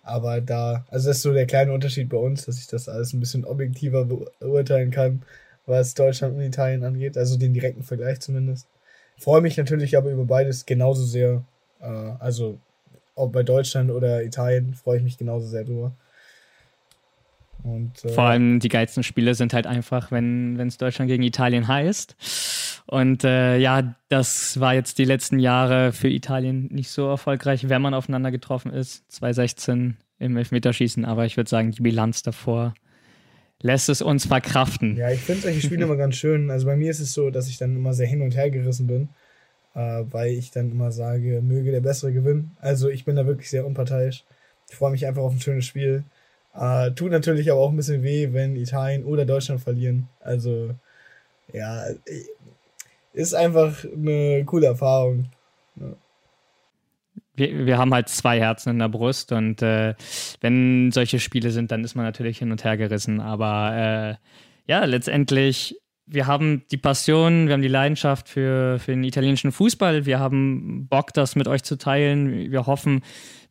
aber 0.04 0.42
da, 0.42 0.86
also 0.90 1.10
das 1.10 1.18
ist 1.18 1.24
so 1.24 1.34
der 1.34 1.48
kleine 1.48 1.74
Unterschied 1.74 2.10
bei 2.10 2.18
uns, 2.18 2.46
dass 2.46 2.60
ich 2.60 2.68
das 2.68 2.88
alles 2.88 3.14
ein 3.14 3.20
bisschen 3.20 3.46
objektiver 3.46 4.06
beurteilen 4.06 4.92
kann, 4.92 5.24
was 5.66 5.94
Deutschland 5.96 6.36
und 6.36 6.42
Italien 6.42 6.84
angeht, 6.84 7.18
also 7.18 7.38
den 7.38 7.54
direkten 7.54 7.84
Vergleich 7.84 8.20
zumindest. 8.20 8.68
Freue 9.18 9.42
mich 9.42 9.58
natürlich 9.58 9.98
aber 9.98 10.12
über 10.12 10.26
beides 10.26 10.66
genauso 10.66 11.04
sehr. 11.04 11.44
Äh, 11.80 11.86
also 11.86 12.60
ob 13.16 13.34
bei 13.34 13.44
Deutschland 13.44 13.92
oder 13.92 14.24
Italien 14.24 14.74
freue 14.74 14.98
ich 14.98 15.04
mich 15.04 15.18
genauso 15.18 15.48
sehr 15.48 15.64
drüber. 15.64 15.94
Und, 17.64 18.04
äh, 18.06 18.10
Vor 18.10 18.26
allem 18.26 18.60
die 18.60 18.70
geilsten 18.70 19.04
Spiele 19.04 19.36
sind 19.36 19.54
halt 19.54 19.68
einfach, 19.68 20.12
wenn 20.12 20.60
es 20.60 20.78
Deutschland 20.78 21.10
gegen 21.10 21.24
Italien 21.24 21.68
heißt. 21.68 22.84
Und 22.88 23.24
äh, 23.24 23.58
ja, 23.58 23.96
das 24.10 24.60
war 24.60 24.74
jetzt 24.74 24.98
die 24.98 25.06
letzten 25.06 25.40
Jahre 25.40 25.94
für 25.94 26.10
Italien 26.10 26.68
nicht 26.72 26.90
so 26.90 27.08
erfolgreich, 27.08 27.70
wenn 27.70 27.82
man 27.82 27.94
aufeinander 27.94 28.32
getroffen 28.32 28.74
ist. 28.74 29.10
2016 29.12 29.98
im 30.20 30.38
Elfmeterschießen, 30.38 31.06
aber 31.06 31.26
ich 31.26 31.38
würde 31.38 31.50
sagen, 31.50 31.72
die 31.72 31.82
Bilanz 31.82 32.24
davor 32.24 32.74
lässt 33.62 33.90
es 33.90 34.02
uns 34.02 34.26
verkraften. 34.26 34.98
Ja, 34.98 35.12
ich 35.12 35.20
finde 35.20 35.42
solche 35.42 35.62
Spiele 35.62 35.84
immer 35.84 35.96
ganz 35.96 36.16
schön. 36.16 36.50
Also 36.50 36.66
bei 36.66 36.76
mir 36.76 36.92
ist 36.92 37.00
es 37.00 37.14
so, 37.14 37.30
dass 37.30 37.48
ich 37.48 37.58
dann 37.58 37.76
immer 37.76 37.94
sehr 37.94 38.08
hin 38.08 38.22
und 38.22 38.36
her 38.36 38.50
gerissen 38.50 38.88
bin, 38.88 39.10
äh, 39.76 40.04
weil 40.10 40.32
ich 40.32 40.52
dann 40.52 40.72
immer 40.72 40.92
sage, 40.92 41.42
möge 41.42 41.72
der 41.72 41.82
Bessere 41.82 42.12
gewinnen. 42.12 42.52
Also 42.60 42.90
ich 42.90 43.06
bin 43.06 43.16
da 43.16 43.26
wirklich 43.26 43.50
sehr 43.50 43.66
unparteiisch. 43.66 44.26
Ich 44.70 44.76
freue 44.76 44.92
mich 44.92 45.06
einfach 45.06 45.22
auf 45.22 45.34
ein 45.34 45.42
schönes 45.42 45.66
Spiel. 45.66 46.04
Äh, 46.54 46.92
tut 46.92 47.12
natürlich 47.12 47.52
aber 47.52 47.62
auch 47.62 47.70
ein 47.70 47.78
bisschen 47.78 48.04
weh, 48.04 48.34
wenn 48.34 48.56
Italien 48.56 49.06
oder 49.06 49.26
Deutschland 49.26 49.62
verlieren. 49.62 50.10
Also, 50.20 50.72
ja, 51.54 51.84
ist 53.14 53.34
einfach 53.34 53.86
eine 53.86 54.44
coole 54.46 54.68
Erfahrung. 54.68 55.30
Ja. 55.76 55.94
Wir, 57.34 57.66
wir 57.66 57.78
haben 57.78 57.94
halt 57.94 58.10
zwei 58.10 58.40
Herzen 58.40 58.72
in 58.72 58.80
der 58.80 58.90
Brust 58.90 59.32
und 59.32 59.62
äh, 59.62 59.96
wenn 60.42 60.92
solche 60.92 61.20
Spiele 61.20 61.52
sind, 61.52 61.72
dann 61.72 61.84
ist 61.84 61.96
man 61.96 62.06
natürlich 62.06 62.40
hin 62.40 62.52
und 62.52 62.64
her 62.64 62.78
gerissen. 62.78 63.22
Aber 63.22 64.18
äh, 64.20 64.70
ja, 64.70 64.84
letztendlich, 64.84 65.78
wir 66.06 66.28
haben 66.28 66.64
die 66.72 66.78
Passion, 66.78 67.48
wir 67.48 67.54
haben 67.54 67.62
die 67.62 67.70
Leidenschaft 67.70 68.28
für, 68.28 68.80
für 68.80 68.92
den 68.92 69.04
italienischen 69.06 69.54
Fußball. 69.54 70.06
Wir 70.06 70.20
haben 70.20 70.88
Bock, 70.88 71.14
das 71.14 71.36
mit 71.36 71.48
euch 71.48 71.64
zu 71.64 71.78
teilen. 71.78 72.52
Wir 72.52 72.68
hoffen, 72.68 73.02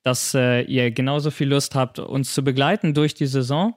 dass 0.02 0.35
äh, 0.35 0.62
ihr 0.62 0.91
genauso 0.91 1.31
viel 1.31 1.49
Lust 1.49 1.75
habt, 1.75 1.99
uns 1.99 2.35
zu 2.35 2.43
begleiten 2.43 2.94
durch 2.94 3.14
die 3.14 3.26
Saison. 3.26 3.75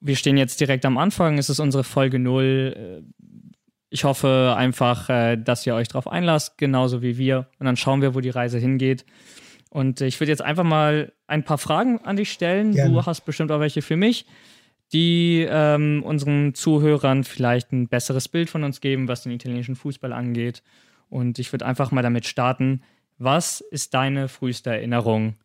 Wir 0.00 0.16
stehen 0.16 0.36
jetzt 0.36 0.60
direkt 0.60 0.84
am 0.84 0.98
Anfang, 0.98 1.38
es 1.38 1.48
ist 1.48 1.60
unsere 1.60 1.84
Folge 1.84 2.18
0. 2.18 3.04
Ich 3.90 4.04
hoffe 4.04 4.54
einfach, 4.56 5.08
äh, 5.08 5.36
dass 5.36 5.66
ihr 5.66 5.74
euch 5.74 5.88
darauf 5.88 6.08
einlasst, 6.08 6.58
genauso 6.58 7.02
wie 7.02 7.18
wir. 7.18 7.48
Und 7.58 7.66
dann 7.66 7.76
schauen 7.76 8.02
wir, 8.02 8.14
wo 8.14 8.20
die 8.20 8.30
Reise 8.30 8.58
hingeht. 8.58 9.04
Und 9.70 10.00
ich 10.00 10.18
würde 10.20 10.32
jetzt 10.32 10.42
einfach 10.42 10.64
mal 10.64 11.12
ein 11.26 11.44
paar 11.44 11.58
Fragen 11.58 12.00
an 12.02 12.16
dich 12.16 12.32
stellen. 12.32 12.72
Gerne. 12.72 12.92
Du 12.92 13.04
hast 13.04 13.22
bestimmt 13.22 13.52
auch 13.52 13.60
welche 13.60 13.82
für 13.82 13.96
mich, 13.96 14.26
die 14.92 15.46
ähm, 15.48 16.02
unseren 16.04 16.54
Zuhörern 16.54 17.24
vielleicht 17.24 17.72
ein 17.72 17.88
besseres 17.88 18.28
Bild 18.28 18.50
von 18.50 18.64
uns 18.64 18.80
geben, 18.80 19.08
was 19.08 19.22
den 19.22 19.32
italienischen 19.32 19.76
Fußball 19.76 20.12
angeht. 20.12 20.62
Und 21.08 21.38
ich 21.38 21.52
würde 21.52 21.66
einfach 21.66 21.90
mal 21.90 22.02
damit 22.02 22.26
starten. 22.26 22.82
Was 23.18 23.60
ist 23.70 23.94
deine 23.94 24.28
früheste 24.28 24.70
Erinnerung 24.70 25.36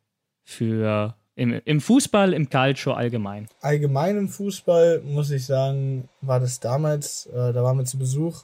für 0.43 1.15
im, 1.35 1.61
im 1.63 1.79
Fußball, 1.79 2.33
im 2.33 2.49
Calcio 2.49 2.93
allgemein? 2.93 3.47
Allgemein 3.61 4.17
im 4.17 4.29
Fußball 4.29 5.01
muss 5.01 5.31
ich 5.31 5.45
sagen, 5.45 6.09
war 6.21 6.39
das 6.39 6.59
damals, 6.59 7.27
äh, 7.27 7.53
da 7.53 7.63
waren 7.63 7.77
wir 7.77 7.85
zu 7.85 7.97
Besuch 7.97 8.43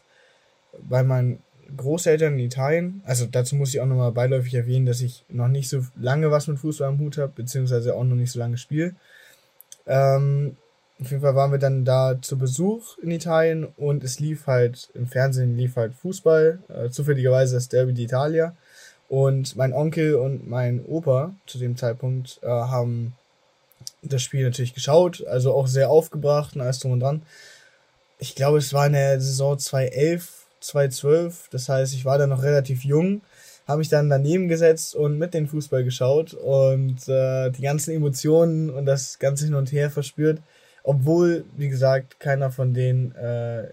bei 0.89 1.03
meinen 1.03 1.43
Großeltern 1.75 2.33
in 2.33 2.39
Italien. 2.39 3.01
Also 3.05 3.25
dazu 3.25 3.55
muss 3.55 3.73
ich 3.73 3.81
auch 3.81 3.85
nochmal 3.85 4.13
beiläufig 4.13 4.53
erwähnen, 4.53 4.85
dass 4.85 5.01
ich 5.01 5.25
noch 5.27 5.49
nicht 5.49 5.69
so 5.69 5.81
lange 5.95 6.31
was 6.31 6.47
mit 6.47 6.59
Fußball 6.59 6.87
am 6.87 6.99
Hut 6.99 7.17
habe, 7.17 7.33
beziehungsweise 7.35 7.93
auch 7.93 8.05
noch 8.05 8.15
nicht 8.15 8.31
so 8.31 8.39
lange 8.39 8.57
spiele. 8.57 8.95
Ähm, 9.85 10.55
auf 10.99 11.11
jeden 11.11 11.21
Fall 11.21 11.35
waren 11.35 11.51
wir 11.51 11.59
dann 11.59 11.85
da 11.85 12.19
zu 12.21 12.37
Besuch 12.37 12.97
in 12.99 13.11
Italien 13.11 13.65
und 13.77 14.03
es 14.03 14.19
lief 14.19 14.47
halt, 14.47 14.89
im 14.93 15.05
Fernsehen 15.05 15.55
lief 15.55 15.75
halt 15.75 15.93
Fußball, 15.93 16.59
äh, 16.69 16.89
zufälligerweise 16.89 17.55
das 17.55 17.69
Derby 17.69 17.91
d'Italia. 17.93 18.53
Und 19.09 19.55
mein 19.55 19.73
Onkel 19.73 20.15
und 20.15 20.49
mein 20.49 20.83
Opa 20.85 21.33
zu 21.45 21.57
dem 21.57 21.77
Zeitpunkt 21.77 22.39
äh, 22.43 22.47
haben 22.47 23.13
das 24.01 24.21
Spiel 24.21 24.43
natürlich 24.43 24.73
geschaut, 24.73 25.25
also 25.25 25.53
auch 25.53 25.67
sehr 25.67 25.89
aufgebracht 25.89 26.55
und 26.55 26.61
alles 26.61 26.79
drum 26.79 26.93
und 26.93 26.99
dran. 26.99 27.21
Ich 28.19 28.35
glaube, 28.35 28.57
es 28.57 28.73
war 28.73 28.87
in 28.87 28.93
der 28.93 29.19
Saison 29.21 29.57
2011, 29.57 30.45
2012, 30.59 31.49
das 31.51 31.69
heißt, 31.69 31.93
ich 31.93 32.05
war 32.05 32.17
da 32.17 32.27
noch 32.27 32.43
relativ 32.43 32.83
jung, 32.83 33.21
habe 33.67 33.79
mich 33.79 33.89
dann 33.89 34.09
daneben 34.09 34.47
gesetzt 34.47 34.95
und 34.95 35.17
mit 35.17 35.33
den 35.33 35.47
Fußball 35.47 35.83
geschaut 35.83 36.33
und 36.33 37.07
äh, 37.07 37.49
die 37.51 37.61
ganzen 37.61 37.91
Emotionen 37.93 38.69
und 38.69 38.85
das 38.85 39.19
ganze 39.19 39.45
hin 39.45 39.55
und 39.55 39.71
her 39.71 39.89
verspürt, 39.89 40.39
obwohl, 40.83 41.45
wie 41.57 41.69
gesagt, 41.69 42.19
keiner 42.19 42.51
von 42.51 42.73
denen 42.73 43.13
äh, 43.15 43.69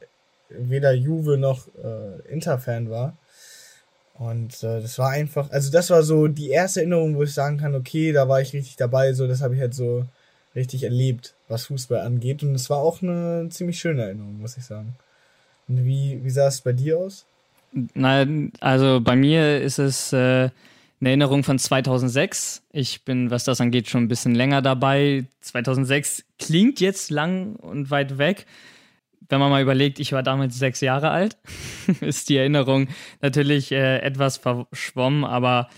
weder 0.49 0.93
Juve 0.93 1.39
noch 1.39 1.69
äh, 1.83 2.33
Inter-Fan 2.33 2.91
war. 2.91 3.17
Und 4.15 4.63
äh, 4.63 4.81
das 4.81 4.99
war 4.99 5.11
einfach, 5.11 5.51
also 5.51 5.71
das 5.73 5.91
war 5.91 6.03
so 6.03 6.29
die 6.29 6.51
erste 6.51 6.81
Erinnerung, 6.81 7.17
wo 7.17 7.25
ich 7.25 7.35
sagen 7.35 7.59
kann, 7.59 7.75
okay, 7.75 8.13
da 8.13 8.29
war 8.29 8.41
ich 8.41 8.53
richtig 8.53 8.77
dabei, 8.77 9.13
so 9.13 9.27
das 9.27 9.43
habe 9.43 9.55
ich 9.55 9.61
halt 9.61 9.75
so 9.75 10.05
richtig 10.55 10.85
erlebt, 10.85 11.35
was 11.49 11.67
Fußball 11.67 12.01
angeht. 12.01 12.43
Und 12.43 12.55
es 12.55 12.71
war 12.71 12.79
auch 12.79 13.03
eine 13.03 13.49
ziemlich 13.51 13.79
schöne 13.79 14.03
Erinnerung, 14.03 14.41
muss 14.41 14.57
ich 14.57 14.65
sagen. 14.65 14.95
Und 15.67 15.85
wie, 15.85 16.21
wie 16.23 16.31
sah 16.31 16.47
es 16.47 16.61
bei 16.61 16.73
dir 16.73 16.99
aus? 16.99 17.25
Nein, 17.95 18.53
also 18.61 19.01
bei 19.01 19.17
mir 19.17 19.61
ist 19.61 19.79
es 19.79 20.13
äh, 20.13 20.17
eine 20.17 20.53
Erinnerung 21.01 21.43
von 21.43 21.59
2006. 21.59 22.63
Ich 22.71 23.05
bin, 23.05 23.31
was 23.31 23.43
das 23.43 23.61
angeht, 23.61 23.89
schon 23.89 24.05
ein 24.05 24.09
bisschen 24.09 24.37
länger 24.37 24.63
dabei. 24.63 25.25
2006 25.41 26.25
klingt 26.39 26.79
jetzt 26.79 27.11
lang 27.11 27.57
und 27.57 27.91
weit 27.91 28.17
weg 28.19 28.47
wenn 29.29 29.41
man 29.41 29.51
mal 29.51 29.63
überlegt, 29.63 30.01
ich 30.01 30.13
war 30.13 30.23
damals 30.23 30.59
sechs 30.59 30.81
Jahre 30.81 31.11
alt, 31.11 31.39
ist 32.01 32.29
die 32.29 32.37
Erinnerung 32.37 32.89
natürlich 33.21 33.73
äh, 33.73 33.99
etwas 33.99 34.37
verschwommen, 34.37 35.25
aber 35.25 35.69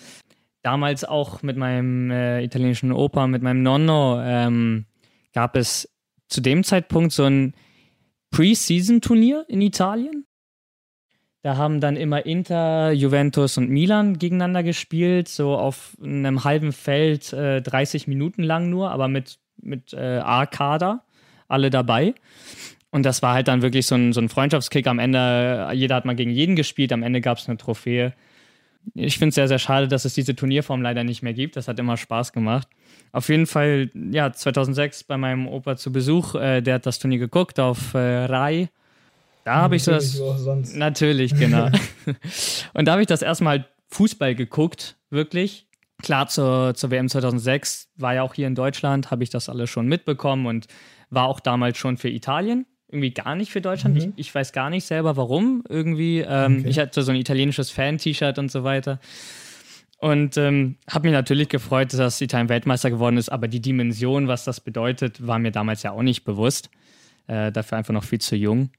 damals 0.62 1.04
auch 1.04 1.42
mit 1.42 1.56
meinem 1.56 2.10
äh, 2.10 2.42
italienischen 2.42 2.92
Opa, 2.92 3.26
mit 3.26 3.42
meinem 3.42 3.62
Nonno, 3.62 4.20
ähm, 4.20 4.86
gab 5.32 5.56
es 5.56 5.88
zu 6.28 6.40
dem 6.40 6.64
Zeitpunkt 6.64 7.12
so 7.12 7.24
ein 7.24 7.54
Pre-Season-Turnier 8.30 9.44
in 9.48 9.60
Italien. 9.60 10.26
Da 11.42 11.56
haben 11.56 11.80
dann 11.80 11.96
immer 11.96 12.26
Inter, 12.26 12.90
Juventus 12.90 13.56
und 13.56 13.70
Milan 13.70 14.18
gegeneinander 14.18 14.64
gespielt, 14.64 15.28
so 15.28 15.56
auf 15.56 15.96
einem 16.02 16.42
halben 16.42 16.72
Feld, 16.72 17.32
äh, 17.32 17.62
30 17.62 18.08
Minuten 18.08 18.42
lang 18.42 18.68
nur, 18.68 18.90
aber 18.90 19.06
mit, 19.06 19.38
mit 19.62 19.92
äh, 19.92 20.18
A-Kader, 20.18 21.04
alle 21.46 21.70
dabei. 21.70 22.14
Und 22.96 23.04
das 23.04 23.22
war 23.22 23.34
halt 23.34 23.48
dann 23.48 23.62
wirklich 23.62 23.86
so 23.86 23.94
ein, 23.94 24.12
so 24.12 24.20
ein 24.20 24.28
Freundschaftskick. 24.28 24.86
Am 24.86 24.98
Ende, 24.98 25.70
jeder 25.74 25.96
hat 25.96 26.04
mal 26.04 26.16
gegen 26.16 26.30
jeden 26.30 26.56
gespielt, 26.56 26.92
am 26.92 27.02
Ende 27.02 27.20
gab 27.20 27.38
es 27.38 27.48
eine 27.48 27.58
Trophäe. 27.58 28.14
Ich 28.94 29.18
finde 29.18 29.30
es 29.30 29.34
sehr, 29.34 29.48
sehr 29.48 29.58
schade, 29.58 29.88
dass 29.88 30.04
es 30.04 30.14
diese 30.14 30.34
Turnierform 30.34 30.80
leider 30.80 31.04
nicht 31.04 31.22
mehr 31.22 31.34
gibt. 31.34 31.56
Das 31.56 31.68
hat 31.68 31.78
immer 31.78 31.96
Spaß 31.96 32.32
gemacht. 32.32 32.68
Auf 33.12 33.28
jeden 33.28 33.46
Fall, 33.46 33.90
ja, 34.12 34.32
2006 34.32 35.04
bei 35.04 35.16
meinem 35.16 35.46
Opa 35.46 35.76
zu 35.76 35.92
Besuch, 35.92 36.34
äh, 36.36 36.62
der 36.62 36.76
hat 36.76 36.86
das 36.86 36.98
Turnier 36.98 37.18
geguckt 37.18 37.60
auf 37.60 37.94
äh, 37.94 38.24
Rai 38.24 38.68
da 39.46 39.58
habe 39.58 39.76
ich 39.76 39.84
so 39.84 39.92
das. 39.92 40.20
Natürlich, 40.74 41.32
genau. 41.32 41.70
und 42.74 42.84
da 42.84 42.92
habe 42.92 43.02
ich 43.02 43.06
das 43.06 43.22
erstmal 43.22 43.68
Fußball 43.90 44.34
geguckt, 44.34 44.96
wirklich. 45.08 45.68
Klar, 46.02 46.26
zur, 46.26 46.74
zur 46.74 46.90
WM 46.90 47.08
2006 47.08 47.92
war 47.94 48.14
ja 48.14 48.22
auch 48.24 48.34
hier 48.34 48.48
in 48.48 48.56
Deutschland, 48.56 49.12
habe 49.12 49.22
ich 49.22 49.30
das 49.30 49.48
alles 49.48 49.70
schon 49.70 49.86
mitbekommen 49.86 50.46
und 50.46 50.66
war 51.10 51.28
auch 51.28 51.38
damals 51.38 51.78
schon 51.78 51.96
für 51.96 52.08
Italien. 52.08 52.66
Irgendwie 52.88 53.10
gar 53.10 53.34
nicht 53.34 53.50
für 53.50 53.60
Deutschland. 53.60 53.96
Mhm. 53.96 54.12
Ich, 54.16 54.28
ich, 54.28 54.34
weiß 54.34 54.52
gar 54.52 54.70
nicht 54.70 54.84
selber 54.84 55.16
warum. 55.16 55.64
Irgendwie. 55.68 56.20
Ähm, 56.20 56.58
okay. 56.60 56.68
Ich 56.68 56.78
hatte 56.78 57.02
so 57.02 57.10
ein 57.10 57.16
italienisches 57.16 57.70
Fan-T-Shirt 57.70 58.38
und 58.38 58.50
so 58.50 58.64
weiter. 58.64 59.00
Und 59.98 60.36
ähm, 60.36 60.76
habe 60.90 61.08
mich 61.08 61.14
natürlich 61.14 61.48
gefreut, 61.48 61.92
dass 61.94 62.20
Italien 62.20 62.48
Weltmeister 62.48 62.90
geworden 62.90 63.16
ist, 63.16 63.30
aber 63.30 63.48
die 63.48 63.60
Dimension, 63.60 64.28
was 64.28 64.44
das 64.44 64.60
bedeutet, 64.60 65.26
war 65.26 65.38
mir 65.38 65.52
damals 65.52 65.82
ja 65.82 65.92
auch 65.92 66.02
nicht 66.02 66.24
bewusst. 66.24 66.70
Äh, 67.26 67.50
dafür 67.50 67.78
einfach 67.78 67.94
noch 67.94 68.04
viel 68.04 68.20
zu 68.20 68.36
jung. 68.36 68.70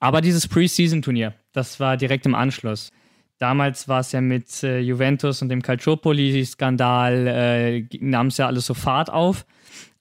Aber 0.00 0.20
dieses 0.20 0.46
Preseason-Turnier, 0.46 1.34
das 1.52 1.80
war 1.80 1.96
direkt 1.96 2.26
im 2.26 2.34
Anschluss. 2.34 2.90
Damals 3.38 3.86
war 3.86 4.00
es 4.00 4.12
ja 4.12 4.20
mit 4.20 4.62
äh, 4.64 4.80
Juventus 4.80 5.42
und 5.42 5.48
dem 5.48 5.62
Calciopoli-Skandal, 5.62 7.26
äh, 7.26 7.88
nahm 8.00 8.28
es 8.28 8.36
ja 8.36 8.46
alles 8.46 8.66
so 8.66 8.74
Fahrt 8.74 9.10
auf. 9.10 9.46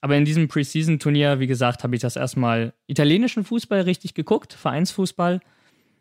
Aber 0.01 0.15
in 0.15 0.25
diesem 0.25 0.47
Preseason-Turnier, 0.47 1.39
wie 1.39 1.47
gesagt, 1.47 1.83
habe 1.83 1.95
ich 1.95 2.01
das 2.01 2.15
erstmal 2.15 2.73
italienischen 2.87 3.43
Fußball 3.43 3.81
richtig 3.81 4.13
geguckt, 4.13 4.53
Vereinsfußball. 4.53 5.39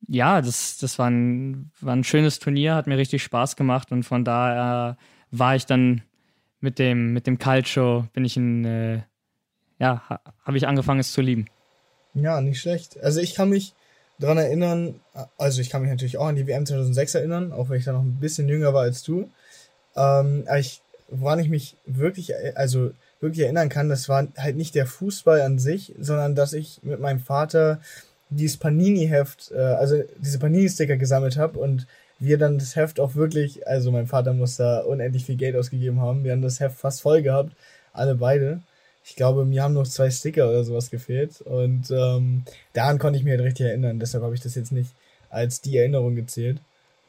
Ja, 0.08 0.40
das, 0.40 0.78
das 0.78 0.98
war, 0.98 1.10
ein, 1.10 1.70
war 1.80 1.94
ein 1.94 2.04
schönes 2.04 2.38
Turnier, 2.38 2.74
hat 2.74 2.86
mir 2.86 2.98
richtig 2.98 3.22
Spaß 3.22 3.56
gemacht 3.56 3.92
und 3.92 4.04
von 4.04 4.24
daher 4.24 4.96
war 5.30 5.56
ich 5.56 5.66
dann 5.66 6.02
mit 6.60 6.78
dem, 6.78 7.12
mit 7.12 7.26
dem 7.26 7.38
Calcio, 7.38 8.06
bin 8.12 8.24
ich 8.24 8.36
in, 8.36 8.64
äh, 8.64 9.02
ja, 9.78 10.02
habe 10.44 10.56
ich 10.56 10.66
angefangen 10.66 11.00
es 11.00 11.12
zu 11.12 11.20
lieben. 11.20 11.46
Ja, 12.14 12.40
nicht 12.40 12.60
schlecht. 12.60 12.98
Also 13.02 13.20
ich 13.20 13.34
kann 13.34 13.50
mich 13.50 13.74
daran 14.18 14.38
erinnern, 14.38 15.00
also 15.38 15.60
ich 15.60 15.70
kann 15.70 15.82
mich 15.82 15.90
natürlich 15.90 16.18
auch 16.18 16.26
an 16.26 16.36
die 16.36 16.46
WM 16.46 16.66
2006 16.66 17.14
erinnern, 17.16 17.52
auch 17.52 17.68
wenn 17.68 17.78
ich 17.78 17.84
da 17.84 17.92
noch 17.92 18.02
ein 18.02 18.18
bisschen 18.20 18.48
jünger 18.48 18.72
war 18.72 18.82
als 18.82 19.02
du. 19.02 19.30
Ähm, 19.96 20.44
aber 20.46 20.58
ich, 20.58 20.82
woran 21.08 21.38
ich 21.38 21.48
mich 21.48 21.76
wirklich, 21.86 22.32
also 22.56 22.92
wirklich 23.20 23.44
erinnern 23.44 23.68
kann, 23.68 23.88
das 23.88 24.08
war 24.08 24.26
halt 24.36 24.56
nicht 24.56 24.74
der 24.74 24.86
Fußball 24.86 25.40
an 25.40 25.58
sich, 25.58 25.94
sondern 25.98 26.34
dass 26.34 26.52
ich 26.52 26.80
mit 26.82 27.00
meinem 27.00 27.20
Vater 27.20 27.80
dieses 28.28 28.56
Panini-Heft, 28.56 29.52
äh, 29.52 29.58
also 29.58 30.02
diese 30.18 30.38
Panini-Sticker 30.38 30.96
gesammelt 30.96 31.36
habe 31.36 31.58
und 31.58 31.86
wir 32.18 32.38
dann 32.38 32.58
das 32.58 32.76
Heft 32.76 32.98
auch 32.98 33.14
wirklich, 33.14 33.66
also 33.66 33.92
mein 33.92 34.06
Vater 34.06 34.32
muss 34.32 34.56
da 34.56 34.80
unendlich 34.80 35.26
viel 35.26 35.36
Geld 35.36 35.56
ausgegeben 35.56 36.00
haben, 36.00 36.24
wir 36.24 36.32
haben 36.32 36.42
das 36.42 36.60
Heft 36.60 36.78
fast 36.78 37.02
voll 37.02 37.22
gehabt, 37.22 37.52
alle 37.92 38.14
beide 38.14 38.60
ich 39.06 39.14
glaube, 39.14 39.44
mir 39.44 39.62
haben 39.62 39.74
noch 39.74 39.86
zwei 39.86 40.10
Sticker 40.10 40.48
oder 40.48 40.64
sowas 40.64 40.90
gefehlt. 40.90 41.40
Und 41.42 41.90
ähm, 41.92 42.42
daran 42.72 42.98
konnte 42.98 43.18
ich 43.18 43.24
mich 43.24 43.30
halt 43.30 43.42
richtig 43.42 43.66
erinnern. 43.66 44.00
Deshalb 44.00 44.24
habe 44.24 44.34
ich 44.34 44.40
das 44.40 44.56
jetzt 44.56 44.72
nicht 44.72 44.90
als 45.30 45.60
die 45.60 45.76
Erinnerung 45.76 46.16
gezählt, 46.16 46.58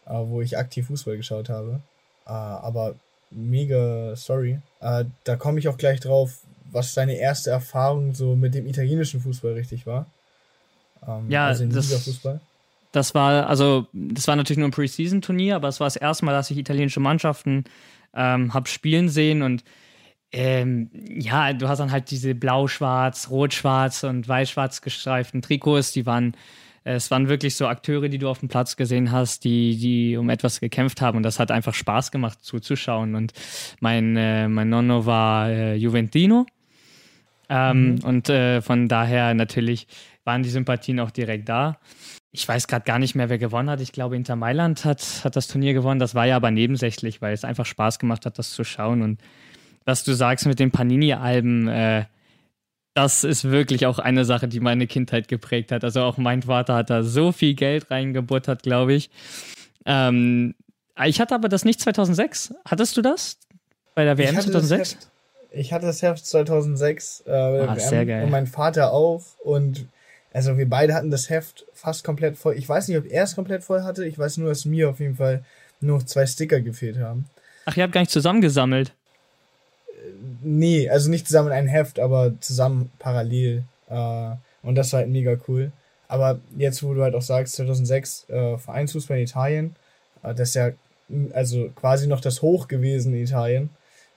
äh, 0.06 0.14
wo 0.14 0.42
ich 0.42 0.58
aktiv 0.58 0.88
Fußball 0.88 1.18
geschaut 1.18 1.50
habe. 1.50 1.82
Äh, 2.28 2.30
aber 2.30 2.94
mega 3.32 4.16
sorry. 4.16 4.60
Äh, 4.80 5.06
da 5.24 5.36
komme 5.38 5.58
ich 5.58 5.68
auch 5.68 5.78
gleich 5.78 6.00
drauf, 6.00 6.38
was 6.72 6.94
deine 6.94 7.18
erste 7.18 7.50
Erfahrung 7.50 8.14
so 8.14 8.36
mit 8.36 8.54
dem 8.54 8.68
italienischen 8.68 9.20
Fußball 9.20 9.54
richtig 9.54 9.88
war. 9.88 10.06
Ähm, 11.08 11.32
ja, 11.32 11.48
also 11.48 11.64
in 11.64 11.72
das, 11.72 11.92
Fußball. 11.92 12.40
Das 12.92 13.16
war, 13.16 13.48
also, 13.48 13.88
das 13.92 14.28
war 14.28 14.36
natürlich 14.36 14.60
nur 14.60 14.68
ein 14.68 14.72
Preseason-Turnier, 14.72 15.56
aber 15.56 15.68
es 15.68 15.80
war 15.80 15.88
das 15.88 15.96
erste 15.96 16.26
Mal, 16.26 16.34
dass 16.34 16.52
ich 16.52 16.58
italienische 16.60 17.00
Mannschaften 17.00 17.64
ähm, 18.14 18.54
habe 18.54 18.68
spielen 18.68 19.10
sehen 19.10 19.42
und 19.42 19.64
ähm, 20.32 20.90
ja, 20.94 21.54
du 21.54 21.68
hast 21.68 21.80
dann 21.80 21.92
halt 21.92 22.12
diese 22.12 22.36
blau-schwarz, 22.36 23.30
rot-schwarz 23.30 24.04
und 24.04 24.28
weiß-schwarz 24.28 24.82
gestreiften 24.82 25.42
Trikots, 25.42 25.94
die 25.94 26.06
waren, 26.06 26.34
äh, 26.84 26.94
es 26.96 27.10
waren 27.12 27.30
wirklich 27.30 27.56
so 27.56 27.68
Akteure, 27.68 28.10
die 28.10 28.18
du 28.18 28.28
auf 28.28 28.40
dem 28.40 28.50
Platz 28.50 28.76
gesehen 28.76 29.12
hast, 29.12 29.46
die, 29.46 29.78
die 29.78 30.18
um 30.18 30.30
etwas 30.30 30.60
gekämpft 30.60 31.02
haben 31.02 31.18
und 31.18 31.24
das 31.24 31.40
hat 31.40 31.52
einfach 31.52 31.74
Spaß 31.74 32.12
gemacht 32.12 32.44
zuzuschauen 32.44 33.16
und 33.16 33.34
mein, 33.80 34.18
äh, 34.18 34.48
mein 34.50 34.70
Nonno 34.70 35.06
war 35.06 35.50
äh, 35.50 35.76
Juventino 35.76 36.46
ähm, 37.50 37.96
mhm. 37.96 38.00
und 38.04 38.30
äh, 38.30 38.62
von 38.62 38.90
daher 38.90 39.34
natürlich 39.34 39.88
waren 40.26 40.44
die 40.44 40.50
Sympathien 40.50 41.00
auch 41.00 41.12
direkt 41.12 41.48
da. 41.48 41.80
Ich 42.32 42.46
weiß 42.46 42.68
gerade 42.68 42.84
gar 42.84 43.00
nicht 43.00 43.16
mehr, 43.16 43.30
wer 43.30 43.38
gewonnen 43.38 43.70
hat. 43.70 43.80
Ich 43.80 43.94
glaube, 43.94 44.18
Inter 44.18 44.36
Mailand 44.36 44.84
hat, 44.84 45.22
hat 45.24 45.38
das 45.38 45.48
Turnier 45.48 45.74
gewonnen. 45.74 46.00
Das 46.00 46.14
war 46.14 46.26
ja 46.26 46.36
aber 46.36 46.52
nebensächlich, 46.52 47.22
weil 47.22 47.34
es 47.34 47.46
einfach 47.46 47.66
Spaß 47.66 47.98
gemacht 47.98 48.26
hat, 48.26 48.38
das 48.38 48.52
zu 48.52 48.66
schauen 48.66 49.02
und 49.02 49.22
was 49.88 50.04
du 50.04 50.14
sagst 50.14 50.46
mit 50.46 50.60
den 50.60 50.70
Panini-Alben, 50.70 51.70
äh, 51.70 52.06
das 52.94 53.24
ist 53.24 53.46
wirklich 53.46 53.86
auch 53.86 54.00
eine 54.00 54.26
Sache, 54.26 54.48
die 54.48 54.60
meine 54.60 54.86
Kindheit 54.86 55.28
geprägt 55.28 55.72
hat. 55.72 55.84
Also 55.84 56.02
auch 56.02 56.18
mein 56.18 56.42
Vater 56.44 56.76
hat 56.76 56.90
da 56.90 57.04
so 57.04 57.32
viel 57.32 57.54
Geld 57.54 57.90
reingebuttert, 57.90 58.64
glaube 58.64 58.94
ich. 58.94 59.10
Ähm, 59.86 60.56
ich 61.06 61.22
hatte 61.22 61.36
aber 61.36 61.48
das 61.48 61.64
nicht 61.64 61.80
2006. 61.80 62.54
Hattest 62.66 62.98
du 62.98 63.02
das 63.02 63.38
bei 63.96 64.04
der 64.04 64.18
WM 64.18 64.36
2006? 64.36 65.10
ich 65.52 65.72
hatte 65.72 65.86
das 65.86 66.02
Heft 66.02 66.26
2006 66.26 67.24
äh, 67.26 67.32
ah, 67.32 67.80
sehr 67.80 68.06
geil. 68.06 68.26
und 68.26 68.32
mein 68.32 68.46
Vater 68.46 68.92
auch 68.92 69.24
und 69.40 69.88
also 70.34 70.58
wir 70.58 70.70
beide 70.70 70.94
hatten 70.94 71.10
das 71.10 71.30
Heft 71.30 71.66
fast 71.74 72.04
komplett 72.04 72.38
voll. 72.38 72.56
Ich 72.58 72.68
weiß 72.68 72.90
nicht, 72.90 72.98
ob 72.98 73.06
er 73.10 73.24
es 73.24 73.36
komplett 73.36 73.64
voll 73.64 73.84
hatte. 73.84 74.06
Ich 74.06 74.20
weiß 74.20 74.38
nur, 74.38 74.50
dass 74.50 74.66
mir 74.66 74.90
auf 74.90 75.00
jeden 75.00 75.16
Fall 75.16 75.46
nur 75.80 76.06
zwei 76.06 76.26
Sticker 76.26 76.60
gefehlt 76.60 77.00
haben. 77.00 77.26
Ach, 77.66 77.78
ihr 77.78 77.84
habt 77.84 77.94
gar 77.94 78.02
nicht 78.02 78.12
zusammengesammelt 78.12 78.94
nee, 80.42 80.90
also 80.90 81.10
nicht 81.10 81.28
zusammen 81.28 81.50
in 81.50 81.54
ein 81.54 81.68
Heft, 81.68 82.00
aber 82.00 82.34
zusammen 82.40 82.92
parallel. 83.00 83.64
Äh, 83.90 84.32
und 84.64 84.76
das 84.76 84.94
war 84.94 85.02
halt 85.02 85.10
mega 85.10 85.38
cool. 85.48 85.72
Aber 86.08 86.40
jetzt, 86.58 86.84
wo 86.84 86.94
du 86.94 87.04
halt 87.04 87.16
auch 87.16 87.22
sagst, 87.22 87.56
2006 87.56 88.30
äh, 88.30 88.58
Vereinsfußball 88.58 89.18
in 89.18 89.24
Italien, 89.24 89.76
äh, 90.24 90.34
das 90.34 90.50
ist 90.50 90.56
ja 90.56 90.72
also 91.34 91.70
quasi 91.76 92.08
noch 92.08 92.22
das 92.22 92.42
Hoch 92.42 92.68
gewesen 92.68 93.14
in 93.14 93.24
Italien 93.24 93.70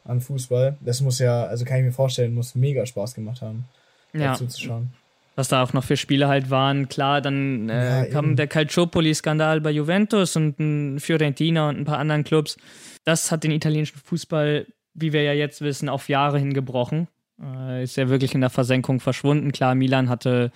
an 0.04 0.20
Fußball. 0.20 0.76
Das 0.80 1.00
muss 1.00 1.18
ja, 1.18 1.44
also 1.44 1.64
kann 1.64 1.78
ich 1.78 1.84
mir 1.84 1.92
vorstellen, 1.92 2.34
muss 2.34 2.54
mega 2.54 2.84
Spaß 2.86 3.14
gemacht 3.14 3.42
haben, 3.42 3.64
ja. 4.12 4.34
zuzuschauen. 4.34 4.92
Was 5.36 5.48
da 5.48 5.62
auch 5.62 5.72
noch 5.72 5.84
für 5.84 5.96
Spiele 5.96 6.28
halt 6.28 6.50
waren, 6.50 6.88
klar, 6.88 7.20
dann 7.20 7.68
äh, 7.68 8.00
ja, 8.00 8.06
kam 8.06 8.26
eben. 8.26 8.36
der 8.36 8.48
Calciopoli-Skandal 8.48 9.60
bei 9.60 9.70
Juventus 9.70 10.36
und 10.36 10.58
ein 10.58 11.00
Fiorentina 11.00 11.68
und 11.68 11.78
ein 11.78 11.84
paar 11.84 11.98
anderen 11.98 12.24
Clubs. 12.24 12.56
Das 13.04 13.30
hat 13.30 13.44
den 13.44 13.52
italienischen 13.52 13.98
Fußball 13.98 14.66
wie 14.94 15.12
wir 15.12 15.22
ja 15.22 15.32
jetzt 15.32 15.60
wissen, 15.60 15.88
auf 15.88 16.08
Jahre 16.08 16.38
hingebrochen. 16.38 17.08
Äh, 17.42 17.82
ist 17.84 17.96
ja 17.96 18.08
wirklich 18.08 18.34
in 18.34 18.40
der 18.40 18.50
Versenkung 18.50 19.00
verschwunden. 19.00 19.52
Klar, 19.52 19.74
Milan 19.74 20.08
hatte, 20.08 20.52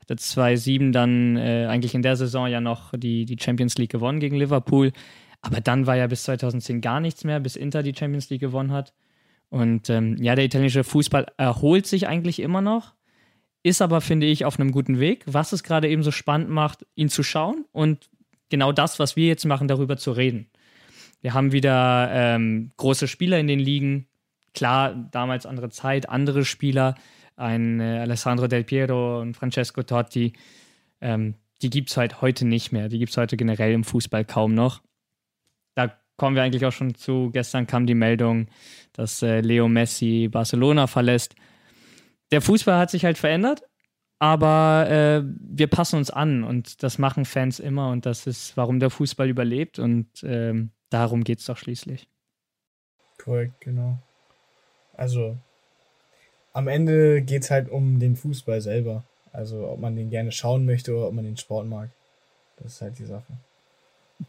hatte 0.00 0.14
2-7 0.14 0.92
dann 0.92 1.36
äh, 1.36 1.66
eigentlich 1.68 1.94
in 1.94 2.02
der 2.02 2.16
Saison 2.16 2.46
ja 2.46 2.60
noch 2.60 2.92
die, 2.96 3.24
die 3.24 3.38
Champions 3.40 3.76
League 3.78 3.90
gewonnen 3.90 4.20
gegen 4.20 4.36
Liverpool. 4.36 4.92
Aber 5.40 5.60
dann 5.60 5.86
war 5.86 5.96
ja 5.96 6.06
bis 6.06 6.24
2010 6.24 6.80
gar 6.80 7.00
nichts 7.00 7.24
mehr, 7.24 7.40
bis 7.40 7.56
Inter 7.56 7.82
die 7.82 7.94
Champions 7.94 8.28
League 8.30 8.40
gewonnen 8.40 8.72
hat. 8.72 8.92
Und 9.50 9.88
ähm, 9.88 10.16
ja, 10.20 10.34
der 10.34 10.44
italienische 10.44 10.84
Fußball 10.84 11.26
erholt 11.36 11.86
sich 11.86 12.06
eigentlich 12.06 12.40
immer 12.40 12.60
noch, 12.60 12.94
ist 13.62 13.80
aber, 13.80 14.00
finde 14.00 14.26
ich, 14.26 14.44
auf 14.44 14.60
einem 14.60 14.72
guten 14.72 15.00
Weg, 15.00 15.24
was 15.26 15.52
es 15.52 15.62
gerade 15.62 15.88
eben 15.88 16.02
so 16.02 16.10
spannend 16.10 16.50
macht, 16.50 16.86
ihn 16.94 17.08
zu 17.08 17.22
schauen 17.22 17.64
und 17.72 18.10
genau 18.50 18.72
das, 18.72 18.98
was 18.98 19.16
wir 19.16 19.26
jetzt 19.26 19.46
machen, 19.46 19.68
darüber 19.68 19.96
zu 19.96 20.12
reden. 20.12 20.50
Wir 21.20 21.34
haben 21.34 21.52
wieder 21.52 22.10
ähm, 22.12 22.70
große 22.76 23.08
Spieler 23.08 23.38
in 23.38 23.46
den 23.46 23.58
Ligen. 23.58 24.06
Klar, 24.54 24.94
damals 25.10 25.46
andere 25.46 25.70
Zeit, 25.70 26.08
andere 26.08 26.44
Spieler. 26.44 26.94
Ein 27.36 27.80
äh, 27.80 27.98
Alessandro 28.00 28.48
Del 28.48 28.64
Piero 28.64 29.20
und 29.20 29.34
Francesco 29.34 29.82
Totti. 29.82 30.32
Ähm, 31.00 31.34
die 31.62 31.70
gibt 31.70 31.90
es 31.90 31.96
halt 31.96 32.20
heute 32.20 32.46
nicht 32.46 32.72
mehr. 32.72 32.88
Die 32.88 32.98
gibt 32.98 33.10
es 33.10 33.16
heute 33.16 33.36
generell 33.36 33.72
im 33.72 33.84
Fußball 33.84 34.24
kaum 34.24 34.54
noch. 34.54 34.82
Da 35.74 35.92
kommen 36.16 36.36
wir 36.36 36.42
eigentlich 36.42 36.66
auch 36.66 36.72
schon 36.72 36.94
zu. 36.94 37.30
Gestern 37.32 37.66
kam 37.66 37.86
die 37.86 37.94
Meldung, 37.94 38.48
dass 38.92 39.22
äh, 39.22 39.40
Leo 39.40 39.68
Messi 39.68 40.28
Barcelona 40.30 40.86
verlässt. 40.86 41.34
Der 42.30 42.42
Fußball 42.42 42.78
hat 42.78 42.90
sich 42.90 43.04
halt 43.04 43.18
verändert, 43.18 43.62
aber 44.18 44.86
äh, 44.90 45.22
wir 45.24 45.68
passen 45.68 45.96
uns 45.96 46.10
an 46.10 46.44
und 46.44 46.82
das 46.82 46.98
machen 46.98 47.24
Fans 47.24 47.58
immer 47.58 47.90
und 47.90 48.04
das 48.04 48.26
ist, 48.26 48.56
warum 48.56 48.80
der 48.80 48.90
Fußball 48.90 49.28
überlebt 49.28 49.78
und 49.78 50.08
ähm, 50.24 50.72
Darum 50.90 51.24
geht 51.24 51.40
es 51.40 51.46
doch 51.46 51.56
schließlich. 51.56 52.08
Korrekt, 53.18 53.60
genau. 53.60 53.98
Also, 54.94 55.36
am 56.52 56.68
Ende 56.68 57.22
geht 57.22 57.42
es 57.42 57.50
halt 57.50 57.68
um 57.68 58.00
den 58.00 58.16
Fußball 58.16 58.60
selber. 58.60 59.04
Also, 59.32 59.68
ob 59.68 59.80
man 59.80 59.96
den 59.96 60.10
gerne 60.10 60.32
schauen 60.32 60.64
möchte 60.64 60.94
oder 60.96 61.08
ob 61.08 61.14
man 61.14 61.24
den 61.24 61.36
Sport 61.36 61.66
mag. 61.66 61.90
Das 62.56 62.74
ist 62.74 62.80
halt 62.80 62.98
die 62.98 63.04
Sache. 63.04 63.38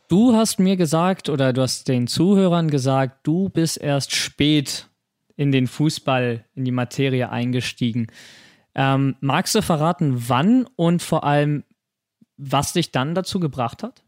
Du 0.08 0.36
hast 0.36 0.60
mir 0.60 0.78
gesagt 0.78 1.30
oder 1.30 1.54
du 1.54 1.62
hast 1.62 1.88
den 1.88 2.08
Zuhörern 2.08 2.70
gesagt, 2.70 3.26
du 3.26 3.50
bist 3.50 3.78
erst 3.78 4.14
spät 4.14 4.88
in 5.36 5.52
den 5.52 5.68
Fußball, 5.68 6.46
in 6.54 6.66
die 6.66 6.72
Materie 6.72 7.30
eingestiegen. 7.30 8.08
Ähm, 8.76 9.16
magst 9.20 9.56
du 9.56 9.62
verraten, 9.62 10.30
wann 10.30 10.68
und 10.76 11.02
vor 11.02 11.24
allem, 11.24 11.64
was 12.38 12.74
dich 12.74 12.92
dann 12.92 13.16
dazu 13.16 13.40
gebracht 13.40 13.82
hat? 13.82 14.04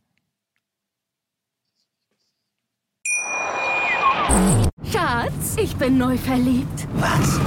Schatz, 4.91 5.55
ich 5.57 5.75
bin 5.75 5.97
neu 5.97 6.17
verliebt. 6.17 6.88
Was? 6.95 7.39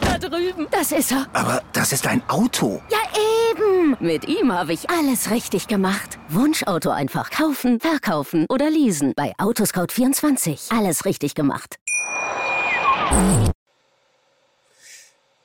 Da 0.00 0.18
drüben. 0.18 0.66
Das 0.70 0.92
ist 0.92 1.12
er. 1.12 1.26
Aber 1.32 1.62
das 1.72 1.92
ist 1.92 2.06
ein 2.06 2.22
Auto. 2.28 2.80
Ja, 2.90 2.98
eben. 3.50 3.96
Mit 4.00 4.26
ihm 4.28 4.52
habe 4.52 4.72
ich 4.72 4.88
alles 4.90 5.30
richtig 5.30 5.68
gemacht. 5.68 6.18
Wunschauto 6.28 6.90
einfach 6.90 7.30
kaufen, 7.30 7.80
verkaufen 7.80 8.46
oder 8.48 8.70
leasen. 8.70 9.12
Bei 9.16 9.32
Autoscout24. 9.38 10.76
Alles 10.76 11.04
richtig 11.04 11.34
gemacht. 11.34 11.76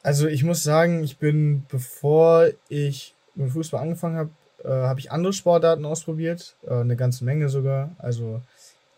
Also 0.03 0.27
ich 0.27 0.43
muss 0.43 0.63
sagen, 0.63 1.03
ich 1.03 1.17
bin, 1.17 1.65
bevor 1.69 2.47
ich 2.69 3.13
mit 3.35 3.51
Fußball 3.51 3.81
angefangen 3.81 4.17
habe, 4.17 4.29
äh, 4.63 4.69
habe 4.69 4.99
ich 4.99 5.11
andere 5.11 5.33
Sportarten 5.33 5.85
ausprobiert. 5.85 6.55
Äh, 6.65 6.75
eine 6.75 6.95
ganze 6.95 7.23
Menge 7.23 7.49
sogar. 7.49 7.91
Also 7.99 8.41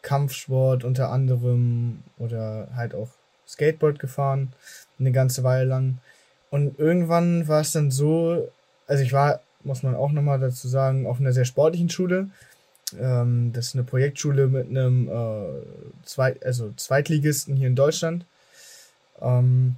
Kampfsport 0.03 0.83
unter 0.83 1.10
anderem 1.10 2.03
oder 2.19 2.67
halt 2.75 2.93
auch 2.93 3.10
Skateboard 3.48 3.98
gefahren, 3.98 4.53
eine 5.00 5.12
ganze 5.12 5.43
Weile 5.43 5.65
lang. 5.65 5.98
Und 6.51 6.77
irgendwann 6.77 7.48
war 7.48 7.62
es 7.62 7.72
dann 7.72 7.89
so, 7.89 8.48
also 8.86 9.03
ich 9.03 9.12
war, 9.12 9.39
muss 9.63 9.81
man 9.81 9.95
auch 9.95 10.12
nochmal 10.12 10.39
dazu 10.39 10.67
sagen, 10.67 11.07
auf 11.07 11.19
einer 11.19 11.33
sehr 11.33 11.45
sportlichen 11.45 11.89
Schule. 11.89 12.29
Ähm, 13.00 13.51
das 13.53 13.67
ist 13.67 13.75
eine 13.75 13.83
Projektschule 13.83 14.48
mit 14.48 14.69
einem 14.69 15.07
äh, 15.07 16.05
Zweit, 16.05 16.45
also 16.45 16.72
Zweitligisten 16.77 17.55
hier 17.55 17.67
in 17.67 17.75
Deutschland. 17.75 18.25
Ähm, 19.22 19.77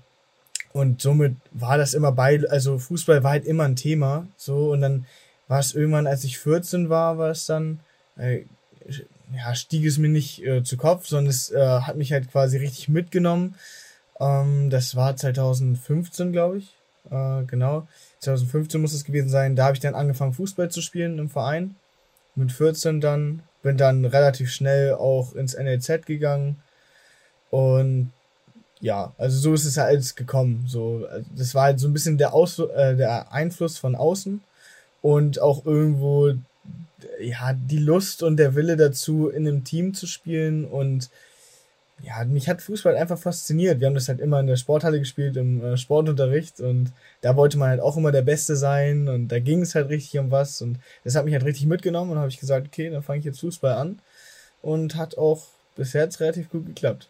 und 0.74 1.02
somit 1.02 1.38
war 1.52 1.78
das 1.78 1.94
immer 1.94 2.12
bei, 2.12 2.42
also 2.50 2.78
Fußball 2.78 3.24
war 3.24 3.32
halt 3.32 3.46
immer 3.46 3.64
ein 3.64 3.78
Thema. 3.78 4.28
So, 4.36 4.72
und 4.74 4.82
dann 4.82 5.06
war 5.48 5.60
es 5.60 5.74
irgendwann, 5.74 6.08
als 6.08 6.24
ich 6.26 6.40
14 6.40 6.90
war, 6.90 7.18
war 7.18 7.30
es 7.30 7.46
dann, 7.46 7.80
äh, 8.18 8.42
ja, 9.36 9.56
stieg 9.56 9.86
es 9.86 9.98
mir 9.98 10.10
nicht 10.10 10.44
äh, 10.44 10.64
zu 10.64 10.78
Kopf, 10.78 11.08
sondern 11.08 11.30
es 11.30 11.52
äh, 11.52 11.80
hat 11.82 11.98
mich 11.98 12.12
halt 12.12 12.32
quasi 12.32 12.58
richtig 12.58 12.90
mitgenommen. 12.90 13.56
Ähm, 14.20 14.70
das 14.70 14.96
war 14.96 15.16
2015, 15.16 16.32
glaube 16.32 16.60
ich. 16.60 16.76
Äh, 17.12 17.44
genau. 17.46 17.88
2015 18.20 18.82
muss 18.82 18.94
es 18.94 19.04
gewesen 19.04 19.30
sein. 19.30 19.56
Da 19.56 19.66
habe 19.66 19.74
ich 19.74 19.80
dann 19.80 19.96
angefangen, 19.96 20.34
Fußball 20.34 20.70
zu 20.70 20.82
spielen 20.82 21.20
im 21.20 21.30
Verein. 21.30 21.76
Mit 22.36 22.52
14 22.52 23.02
dann. 23.02 23.44
Bin 23.62 23.78
dann 23.78 24.06
relativ 24.06 24.52
schnell 24.52 24.94
auch 24.94 25.34
ins 25.34 25.56
NLZ 25.56 26.06
gegangen. 26.06 26.62
Und 27.50 28.12
ja, 28.80 29.14
also 29.18 29.40
so 29.40 29.54
ist 29.54 29.66
es 29.66 29.78
halt 29.78 29.90
alles 29.90 30.16
gekommen. 30.16 30.66
So, 30.68 31.08
also 31.10 31.28
das 31.36 31.56
war 31.56 31.64
halt 31.64 31.80
so 31.80 31.88
ein 31.88 31.94
bisschen 31.94 32.18
der, 32.18 32.34
Aus 32.34 32.60
äh, 32.60 32.96
der 32.96 33.32
Einfluss 33.32 33.78
von 33.78 33.96
außen 33.96 34.44
und 35.02 35.42
auch 35.42 35.66
irgendwo 35.66 36.34
ja, 37.20 37.54
die 37.54 37.80
Lust 37.80 38.24
und 38.24 38.38
der 38.38 38.56
Wille 38.56 38.78
dazu, 38.78 39.30
in 39.30 39.48
einem 39.48 39.64
Team 39.64 39.94
zu 39.94 40.08
spielen 40.08 40.66
und 40.66 41.10
ja, 42.04 42.26
mich 42.26 42.50
hat 42.50 42.62
Fußball 42.62 42.98
einfach 42.98 43.18
fasziniert. 43.18 43.80
Wir 43.80 43.88
haben 43.88 43.94
das 43.94 44.10
halt 44.10 44.20
immer 44.20 44.40
in 44.42 44.48
der 44.48 44.58
Sporthalle 44.58 45.00
gespielt, 45.00 45.38
im 45.38 45.64
äh, 45.64 45.78
Sportunterricht 45.78 46.60
und 46.60 46.92
da 47.22 47.36
wollte 47.36 47.58
man 47.58 47.70
halt 47.70 47.80
auch 47.80 47.96
immer 47.96 48.12
der 48.12 48.22
Beste 48.22 48.56
sein 48.56 49.08
und 49.08 49.30
da 49.30 49.40
ging 49.40 49.62
es 49.62 49.76
halt 49.76 49.90
richtig 49.90 50.20
um 50.20 50.30
was 50.30 50.62
und 50.62 50.78
das 51.04 51.16
hat 51.16 51.26
mich 51.26 51.34
halt 51.34 51.46
richtig 51.46 51.68
mitgenommen 51.68 52.12
und 52.12 52.18
habe 52.18 52.30
ich 52.30 52.40
gesagt, 52.40 52.68
okay, 52.68 52.90
dann 52.90 53.02
fange 53.02 53.20
ich 53.20 53.26
jetzt 53.26 53.40
Fußball 53.40 53.76
an 53.76 54.00
und 54.62 54.96
hat 54.96 55.18
auch 55.18 55.48
bisher 55.76 56.04
jetzt 56.04 56.20
relativ 56.20 56.50
gut 56.50 56.66
geklappt. 56.66 57.08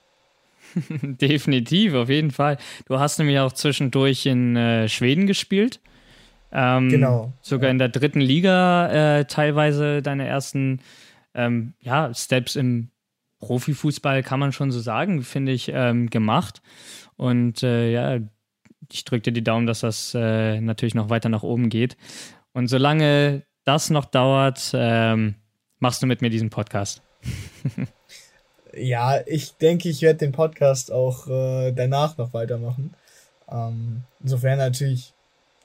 Definitiv, 1.02 1.94
auf 1.94 2.10
jeden 2.10 2.32
Fall. 2.32 2.58
Du 2.88 3.00
hast 3.00 3.18
nämlich 3.18 3.40
auch 3.40 3.54
zwischendurch 3.54 4.26
in 4.26 4.56
äh, 4.56 4.88
Schweden 4.88 5.28
gespielt. 5.28 5.80
Ähm, 6.58 6.88
genau. 6.88 7.34
Sogar 7.42 7.70
in 7.70 7.80
der 7.80 7.90
dritten 7.90 8.22
Liga 8.22 8.88
äh, 9.20 9.26
teilweise 9.26 10.02
deine 10.02 10.26
ersten 10.26 10.80
ähm, 11.34 11.74
ja, 11.82 12.14
Steps 12.14 12.56
im 12.56 12.92
Profifußball, 13.40 14.24
kann 14.24 14.40
man 14.40 14.54
schon 14.54 14.72
so 14.72 14.80
sagen, 14.80 15.22
finde 15.22 15.52
ich, 15.52 15.70
ähm, 15.74 16.10
gemacht. 16.10 16.62
Und 17.18 17.62
äh, 17.62 17.92
ja, 17.92 18.20
ich 18.90 19.04
drücke 19.04 19.24
dir 19.24 19.34
die 19.34 19.44
Daumen, 19.44 19.68
dass 19.68 19.82
das 19.82 20.16
äh, 20.16 20.62
natürlich 20.62 20.96
noch 20.96 21.10
weiter 21.10 21.28
nach 21.28 21.44
oben 21.44 21.70
geht. 21.70 21.98
Und 22.54 22.68
solange 22.68 23.44
das 23.66 23.90
noch 23.90 24.06
dauert, 24.06 24.72
ähm, 24.74 25.36
machst 25.80 26.02
du 26.02 26.08
mit 26.08 26.22
mir 26.22 26.30
diesen 26.30 26.50
Podcast. 26.50 27.02
ja, 28.74 29.20
ich 29.28 29.58
denke, 29.58 29.90
ich 29.90 30.02
werde 30.02 30.20
den 30.20 30.32
Podcast 30.32 30.90
auch 30.90 31.28
äh, 31.28 31.74
danach 31.74 32.18
noch 32.18 32.34
weitermachen. 32.34 32.94
Ähm, 33.52 34.04
insofern 34.22 34.58
natürlich 34.58 35.15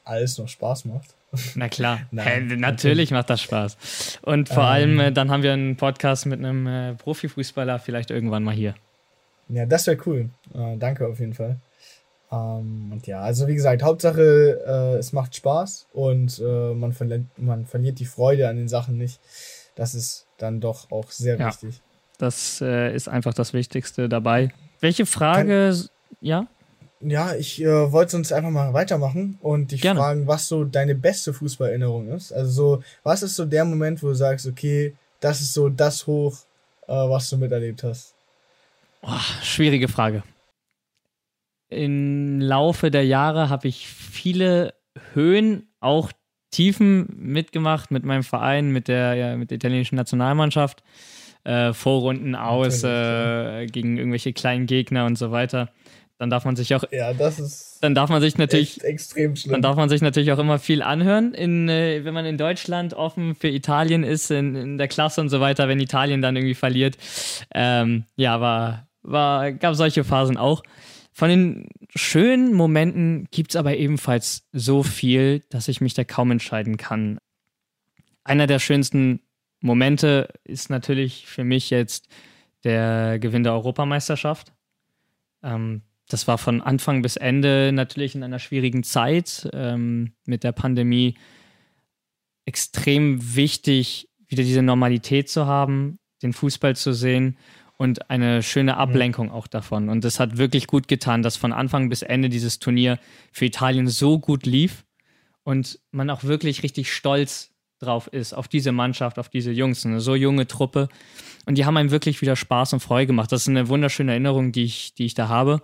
alles 0.05 0.39
noch 0.39 0.49
Spaß 0.49 0.85
macht. 0.87 1.15
Na 1.55 1.69
klar, 1.69 2.01
hey, 2.17 2.41
natürlich 2.43 3.13
macht 3.13 3.31
das 3.31 3.41
Spaß. 3.43 4.19
Und 4.23 4.49
vor 4.49 4.65
ähm, 4.65 4.69
allem, 4.69 5.01
äh, 5.01 5.13
dann 5.13 5.31
haben 5.31 5.43
wir 5.43 5.53
einen 5.53 5.77
Podcast 5.77 6.27
mit 6.27 6.41
einem 6.41 6.67
äh, 6.67 6.95
Profifußballer 6.95 7.79
vielleicht 7.79 8.11
irgendwann 8.11 8.43
mal 8.43 8.55
hier. 8.55 8.75
Ja, 9.49 9.67
das 9.67 9.87
wäre 9.87 9.99
cool. 10.07 10.31
Äh, 10.55 10.77
danke 10.77 11.07
auf 11.07 11.21
jeden 11.21 11.35
Fall. 11.35 11.57
Ähm, 12.33 12.91
und 12.93 13.07
ja, 13.07 13.21
also 13.21 13.47
wie 13.49 13.55
gesagt, 13.55 13.83
Hauptsache, 13.83 14.61
äh, 14.67 14.99
es 14.99 15.13
macht 15.13 15.35
Spaß 15.35 15.87
und 15.93 16.39
äh, 16.39 16.75
man, 16.75 16.93
verliert, 16.93 17.23
man 17.37 17.67
verliert 17.67 17.99
die 17.99 18.07
Freude 18.07 18.49
an 18.49 18.57
den 18.57 18.69
Sachen 18.69 18.99
nicht. 18.99 19.21
Das 19.75 19.95
ist 19.95 20.27
dann 20.39 20.61
doch 20.61 20.91
auch 20.91 21.11
sehr 21.11 21.39
ja, 21.39 21.49
wichtig. 21.49 21.81
Das 22.19 22.61
äh, 22.61 22.95
ist 22.95 23.09
einfach 23.09 23.35
das 23.35 23.53
Wichtigste 23.53 24.09
dabei. 24.09 24.53
Welche 24.81 25.07
Frage, 25.07 25.71
Kann, 25.75 25.89
ja? 26.21 26.47
Ja, 27.03 27.35
ich 27.35 27.63
äh, 27.63 27.93
wollte 27.93 28.17
uns 28.17 28.31
einfach 28.31 28.51
mal 28.51 28.75
weitermachen 28.75 29.39
und 29.41 29.73
dich 29.73 29.81
Gerne. 29.81 30.01
fragen, 30.01 30.27
was 30.27 30.49
so 30.49 30.65
deine 30.65 30.95
beste 30.95 31.33
Fußballerinnerung 31.33 32.09
ist. 32.09 32.31
Also 32.31 32.51
so, 32.51 32.83
was 33.03 33.23
ist 33.23 33.37
so 33.37 33.47
der 33.47 33.65
Moment, 33.65 34.03
wo 34.03 34.09
du 34.09 34.15
sagst, 34.15 34.47
okay, 34.47 34.95
das 35.21 35.41
ist 35.41 35.55
so 35.55 35.71
das 35.71 36.07
Hoch, 36.07 36.37
äh, 36.87 36.93
was 36.93 37.31
du 37.31 37.39
miterlebt 37.39 37.83
hast? 37.85 38.15
Oh, 39.03 39.17
schwierige 39.43 39.89
Frage. 39.89 40.23
Im 41.71 42.41
Laufe 42.41 42.91
der 42.91 43.07
Jahre 43.07 43.49
habe 43.49 43.69
ich 43.69 43.87
viele 43.87 44.75
Höhen, 45.15 45.69
auch 45.81 46.13
Tiefen 46.51 47.07
mitgemacht 47.17 47.91
mit 47.91 48.05
meinem 48.05 48.25
Verein, 48.25 48.73
mit 48.73 48.89
der, 48.89 49.15
ja, 49.15 49.37
mit 49.37 49.51
der 49.51 49.57
italienischen 49.57 49.97
Nationalmannschaft. 49.97 50.83
Äh, 51.45 51.73
Vorrunden 51.73 52.35
aus 52.35 52.85
äh, 52.85 53.65
gegen 53.65 53.97
irgendwelche 53.97 54.35
kleinen 54.35 54.67
Gegner 54.67 55.07
und 55.07 55.17
so 55.17 55.31
weiter 55.31 55.71
dann 56.21 56.29
darf 56.29 56.45
man 56.45 56.55
sich 56.55 56.75
auch. 56.75 56.85
Ja, 56.91 57.15
das 57.15 57.41
ist. 57.41 57.79
Dann 57.81 57.95
darf 57.95 58.11
man 58.11 58.21
sich 58.21 58.37
natürlich. 58.37 58.85
extrem 58.85 59.37
schlimm. 59.37 59.53
Dann 59.53 59.63
darf 59.63 59.77
man 59.77 59.89
sich 59.89 60.03
natürlich 60.03 60.31
auch 60.33 60.39
immer 60.39 60.59
viel 60.59 60.83
anhören, 60.83 61.33
in, 61.33 61.67
äh, 61.71 62.05
wenn 62.05 62.13
man 62.13 62.27
in 62.27 62.37
Deutschland 62.37 62.93
offen 62.93 63.35
für 63.35 63.49
Italien 63.49 64.05
ist, 64.05 64.31
in, 64.31 64.55
in 64.55 64.77
der 64.77 64.87
Klasse 64.87 65.23
und 65.23 65.31
so 65.31 65.41
weiter, 65.41 65.67
wenn 65.67 65.81
Italien 65.81 66.21
dann 66.21 66.37
irgendwie 66.37 66.55
verliert. 66.55 66.99
Ähm, 67.55 68.05
ja, 68.17 68.39
war, 68.39 68.87
war, 69.01 69.51
gab 69.53 69.75
solche 69.77 70.05
Phasen 70.05 70.37
auch. 70.37 70.63
Von 71.15 71.31
den 71.31 71.69
schönen 71.95 72.53
Momenten 72.53 73.27
gibt 73.31 73.53
es 73.53 73.57
aber 73.57 73.79
ebenfalls 73.79 74.43
so 74.53 74.83
viel, 74.83 75.43
dass 75.49 75.69
ich 75.69 75.81
mich 75.81 75.95
da 75.95 76.05
kaum 76.05 76.33
entscheiden 76.33 76.77
kann. 76.77 77.19
Einer 78.25 78.47
der 78.47 78.59
schönsten 78.59 79.21
Momente 79.63 80.29
ist 80.45 80.69
natürlich 80.69 81.25
für 81.27 81.45
mich 81.45 81.71
jetzt 81.71 82.09
der 82.63 83.19
Gewinn 83.19 83.43
der 83.43 83.55
Europameisterschaft. 83.55 84.53
Ähm, 85.43 85.81
das 86.13 86.27
war 86.27 86.39
von 86.39 86.61
Anfang 86.61 87.03
bis 87.03 87.17
Ende 87.17 87.71
natürlich 87.73 88.15
in 88.15 88.23
einer 88.23 88.39
schwierigen 88.39 88.83
Zeit 88.83 89.49
ähm, 89.53 90.13
mit 90.27 90.45
der 90.45 90.53
Pandemie 90.53 91.15
extrem 92.45 93.37
wichtig, 93.37 94.09
wieder 94.27 94.43
diese 94.43 94.63
Normalität 94.63 95.29
zu 95.29 95.47
haben, 95.47 95.99
den 96.23 96.33
Fußball 96.33 96.75
zu 96.75 96.93
sehen 96.93 97.37
und 97.77 98.11
eine 98.11 98.43
schöne 98.43 98.77
Ablenkung 98.77 99.29
ja. 99.29 99.35
auch 99.35 99.47
davon. 99.47 99.89
Und 99.89 100.05
das 100.05 100.19
hat 100.19 100.37
wirklich 100.37 100.67
gut 100.67 100.89
getan, 100.89 101.23
dass 101.23 101.37
von 101.37 101.53
Anfang 101.53 101.89
bis 101.89 102.03
Ende 102.03 102.29
dieses 102.29 102.59
Turnier 102.59 102.99
für 103.33 103.47
Italien 103.47 103.87
so 103.87 104.19
gut 104.19 104.47
lief 104.47 104.85
und 105.45 105.79
man 105.93 106.11
auch 106.11 106.25
wirklich 106.25 106.63
richtig 106.65 106.93
stolz 106.93 107.53
drauf 107.79 108.09
ist, 108.09 108.35
auf 108.35 108.49
diese 108.49 108.73
Mannschaft, 108.73 109.19
auf 109.19 109.29
diese 109.29 109.53
Jungs, 109.53 109.87
eine 109.87 110.01
so 110.01 110.15
junge 110.15 110.47
Truppe. 110.47 110.89
Und 111.47 111.57
die 111.57 111.65
haben 111.65 111.77
einem 111.77 111.91
wirklich 111.91 112.21
wieder 112.21 112.37
Spaß 112.37 112.75
und 112.75 112.81
Freude 112.81 113.07
gemacht. 113.07 113.33
Das 113.33 113.43
ist 113.43 113.49
eine 113.49 113.69
wunderschöne 113.69 114.11
Erinnerung, 114.13 114.53
die 114.53 114.65
ich, 114.65 114.95
die 114.95 115.07
ich 115.07 115.15
da 115.15 115.29
habe 115.29 115.63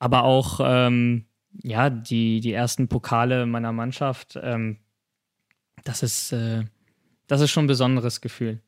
aber 0.00 0.24
auch 0.24 0.58
ähm, 0.62 1.26
ja, 1.62 1.90
die, 1.90 2.40
die 2.40 2.52
ersten 2.52 2.88
Pokale 2.88 3.46
meiner 3.46 3.72
Mannschaft, 3.72 4.38
ähm, 4.42 4.78
das 5.84 6.02
ist, 6.02 6.32
äh, 6.32 6.64
das 7.28 7.40
ist 7.40 7.50
schon 7.50 7.64
ein 7.64 7.68
besonderes 7.68 8.20
Gefühl. 8.20 8.60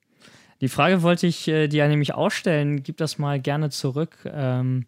Die 0.60 0.68
Frage 0.68 1.02
wollte 1.02 1.26
ich 1.26 1.48
äh, 1.48 1.66
dir 1.66 1.88
nämlich 1.88 2.14
ausstellen, 2.14 2.84
gib 2.84 2.98
das 2.98 3.18
mal 3.18 3.40
gerne 3.40 3.70
zurück. 3.70 4.18
Ähm, 4.32 4.86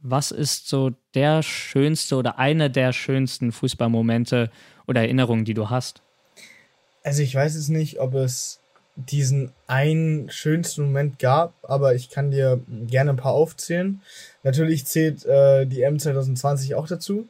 was 0.00 0.30
ist 0.30 0.68
so 0.68 0.92
der 1.14 1.42
schönste 1.42 2.16
oder 2.16 2.38
eine 2.38 2.70
der 2.70 2.92
schönsten 2.92 3.50
Fußballmomente 3.50 4.50
oder 4.86 5.00
Erinnerungen, 5.00 5.44
die 5.44 5.54
du 5.54 5.70
hast? 5.70 6.02
Also 7.02 7.22
ich 7.22 7.34
weiß 7.34 7.54
es 7.56 7.68
nicht, 7.68 7.98
ob 8.00 8.14
es 8.14 8.60
diesen 8.96 9.52
einen 9.66 10.30
schönsten 10.30 10.84
Moment 10.86 11.18
gab, 11.18 11.54
aber 11.62 11.94
ich 11.94 12.08
kann 12.08 12.30
dir 12.30 12.60
gerne 12.86 13.10
ein 13.10 13.16
paar 13.16 13.34
aufzählen. 13.34 14.00
Natürlich 14.42 14.86
zählt 14.86 15.24
äh, 15.26 15.66
die 15.66 15.82
M 15.82 15.98
2020 15.98 16.74
auch 16.74 16.88
dazu, 16.88 17.28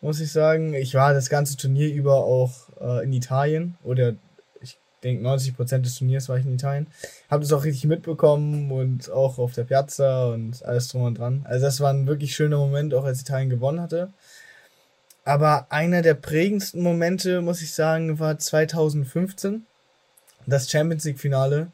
muss 0.00 0.20
ich 0.20 0.30
sagen. 0.30 0.74
Ich 0.74 0.94
war 0.94 1.12
das 1.12 1.28
ganze 1.28 1.56
Turnier 1.56 1.92
über 1.92 2.24
auch 2.24 2.52
äh, 2.80 3.04
in 3.04 3.12
Italien 3.12 3.76
oder 3.82 4.14
ich 4.60 4.78
denke 5.02 5.24
90 5.24 5.56
Prozent 5.56 5.86
des 5.86 5.96
Turniers 5.96 6.28
war 6.28 6.38
ich 6.38 6.46
in 6.46 6.54
Italien. 6.54 6.86
Habe 7.28 7.42
das 7.42 7.52
auch 7.52 7.64
richtig 7.64 7.86
mitbekommen 7.86 8.70
und 8.70 9.10
auch 9.10 9.38
auf 9.38 9.52
der 9.54 9.64
Piazza 9.64 10.26
und 10.28 10.64
alles 10.64 10.86
drum 10.86 11.02
und 11.02 11.18
dran. 11.18 11.44
Also 11.48 11.66
das 11.66 11.80
war 11.80 11.92
ein 11.92 12.06
wirklich 12.06 12.36
schöner 12.36 12.58
Moment, 12.58 12.94
auch 12.94 13.04
als 13.04 13.20
Italien 13.20 13.50
gewonnen 13.50 13.80
hatte. 13.80 14.12
Aber 15.24 15.66
einer 15.70 16.00
der 16.00 16.14
prägendsten 16.14 16.80
Momente, 16.80 17.42
muss 17.42 17.60
ich 17.60 17.74
sagen, 17.74 18.18
war 18.18 18.38
2015 18.38 19.66
das 20.50 20.70
Champions 20.70 21.04
League 21.04 21.18
Finale, 21.18 21.70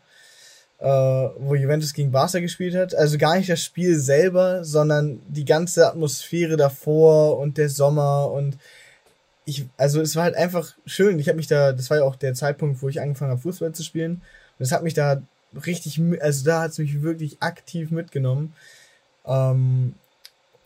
äh, 0.79 0.87
wo 0.87 1.55
Juventus 1.55 1.93
gegen 1.93 2.11
Barca 2.11 2.41
gespielt 2.41 2.75
hat. 2.75 2.95
Also 2.95 3.19
gar 3.19 3.37
nicht 3.37 3.49
das 3.49 3.63
Spiel 3.63 3.99
selber, 3.99 4.65
sondern 4.65 5.21
die 5.29 5.45
ganze 5.45 5.87
Atmosphäre 5.87 6.57
davor 6.57 7.39
und 7.39 7.59
der 7.59 7.69
Sommer 7.69 8.31
und 8.31 8.59
ich, 9.47 9.67
also 9.77 10.01
es 10.01 10.17
war 10.17 10.25
halt 10.25 10.37
einfach 10.37 10.75
schön. 10.87 11.19
Ich 11.19 11.29
habe 11.29 11.37
mich 11.37 11.47
da, 11.47 11.73
das 11.73 11.91
war 11.91 11.99
ja 11.99 12.05
auch 12.05 12.17
der 12.17 12.35
Zeitpunkt, 12.35 12.83
wo 12.83 12.89
ich 12.89 13.01
angefangen 13.01 13.31
habe, 13.31 13.41
Fußball 13.41 13.73
zu 13.73 13.83
spielen. 13.83 14.23
Und 14.59 14.65
es 14.65 14.73
hat 14.73 14.83
mich 14.83 14.95
da 14.95 15.23
richtig, 15.67 16.01
also 16.21 16.45
da 16.45 16.63
hat 16.63 16.71
es 16.71 16.79
mich 16.79 17.03
wirklich 17.03 17.43
aktiv 17.43 17.91
mitgenommen. 17.91 18.55
Ähm, 19.27 19.95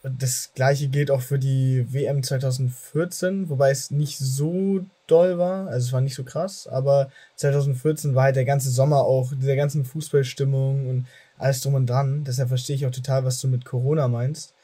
das 0.02 0.50
gleiche 0.54 0.88
gilt 0.88 1.10
auch 1.10 1.22
für 1.22 1.38
die 1.38 1.92
WM 1.92 2.22
2014, 2.22 3.48
wobei 3.48 3.70
es 3.70 3.90
nicht 3.90 4.18
so 4.18 4.84
doll 5.10 5.38
war, 5.38 5.66
also 5.68 5.86
es 5.86 5.92
war 5.92 6.00
nicht 6.00 6.14
so 6.14 6.24
krass, 6.24 6.66
aber 6.66 7.10
2014 7.36 8.14
war 8.14 8.24
halt 8.24 8.36
der 8.36 8.44
ganze 8.44 8.70
Sommer 8.70 9.00
auch, 9.00 9.32
dieser 9.34 9.56
ganzen 9.56 9.84
Fußballstimmung 9.84 10.88
und 10.88 11.06
alles 11.38 11.60
drum 11.60 11.74
und 11.74 11.86
dran. 11.86 12.24
Deshalb 12.24 12.48
verstehe 12.48 12.76
ich 12.76 12.86
auch 12.86 12.90
total, 12.90 13.24
was 13.24 13.40
du 13.40 13.48
mit 13.48 13.64
Corona 13.64 14.08
meinst. 14.08 14.54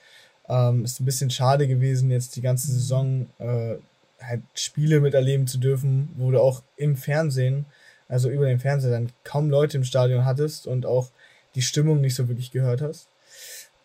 Ähm, 0.49 0.85
ist 0.85 1.01
ein 1.01 1.07
bisschen 1.07 1.31
schade 1.31 1.67
gewesen, 1.67 2.11
jetzt 2.11 2.37
die 2.37 2.43
ganze 2.43 2.71
Saison 2.71 3.27
äh, 3.39 3.77
halt 4.21 4.43
Spiele 4.55 5.01
miterleben 5.01 5.47
zu 5.47 5.59
dürfen, 5.59 6.11
wo 6.17 6.31
du 6.31 6.41
auch 6.41 6.63
im 6.77 6.97
Fernsehen, 6.97 7.67
also 8.09 8.29
über 8.29 8.47
den 8.47 8.61
Fernseher 8.61 8.91
dann 8.91 9.11
kaum 9.25 9.51
Leute 9.51 9.77
im 9.77 9.85
Stadion 9.85 10.25
hattest 10.25 10.67
und 10.67 10.87
auch 10.87 11.11
die 11.55 11.63
Stimmung 11.63 12.01
nicht 12.01 12.15
so 12.15 12.29
wirklich 12.29 12.51
gehört 12.51 12.83
hast. 12.83 13.09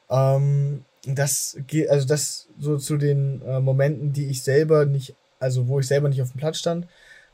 Ähm, 0.09 0.83
das 1.05 1.57
geht, 1.67 1.89
also 1.89 2.07
das 2.07 2.47
so 2.59 2.77
zu 2.77 2.97
den 2.97 3.41
äh, 3.43 3.59
Momenten, 3.59 4.11
die 4.11 4.25
ich 4.27 4.43
selber 4.43 4.85
nicht, 4.85 5.15
also 5.39 5.67
wo 5.67 5.79
ich 5.79 5.87
selber 5.87 6.09
nicht 6.09 6.21
auf 6.21 6.31
dem 6.31 6.39
Platz 6.39 6.59
stand, 6.59 6.87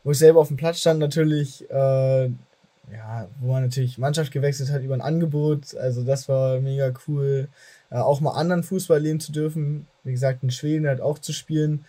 wo 0.04 0.12
ich 0.12 0.18
selber 0.18 0.40
auf 0.40 0.50
dem 0.50 0.58
Platz 0.58 0.80
stand, 0.80 1.00
natürlich, 1.00 1.70
äh, 1.70 2.26
ja, 2.26 3.28
wo 3.40 3.52
man 3.52 3.64
natürlich 3.64 3.98
Mannschaft 3.98 4.32
gewechselt 4.32 4.72
hat 4.72 4.84
über 4.84 4.94
ein 4.94 5.02
Angebot, 5.02 5.76
also 5.76 6.04
das 6.04 6.30
war 6.30 6.60
mega 6.62 6.94
cool, 7.08 7.48
äh, 7.90 7.96
auch 7.96 8.22
mal 8.22 8.32
anderen 8.32 8.64
Fußball 8.64 9.00
leben 9.00 9.20
zu 9.20 9.32
dürfen, 9.32 9.88
wie 10.04 10.12
gesagt, 10.12 10.44
in 10.44 10.52
Schweden 10.52 10.88
halt 10.88 11.02
auch 11.02 11.20
zu 11.20 11.34
spielen, 11.34 11.86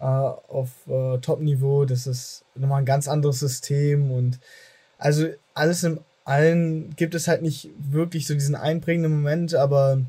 äh, 0.00 0.04
auf 0.04 0.70
äh, 0.88 1.18
Top-Niveau, 1.18 1.84
das 1.84 2.06
ist 2.06 2.44
nochmal 2.56 2.82
ein 2.82 2.86
ganz 2.86 3.08
anderes 3.08 3.38
System 3.38 4.10
und 4.10 4.40
also 4.98 5.28
alles 5.54 5.84
im 5.84 6.00
allen 6.24 6.94
gibt 6.96 7.14
es 7.14 7.28
halt 7.28 7.42
nicht 7.42 7.70
wirklich 7.78 8.26
so 8.26 8.34
diesen 8.34 8.54
einprägenden 8.54 9.12
Moment, 9.12 9.54
aber 9.54 10.00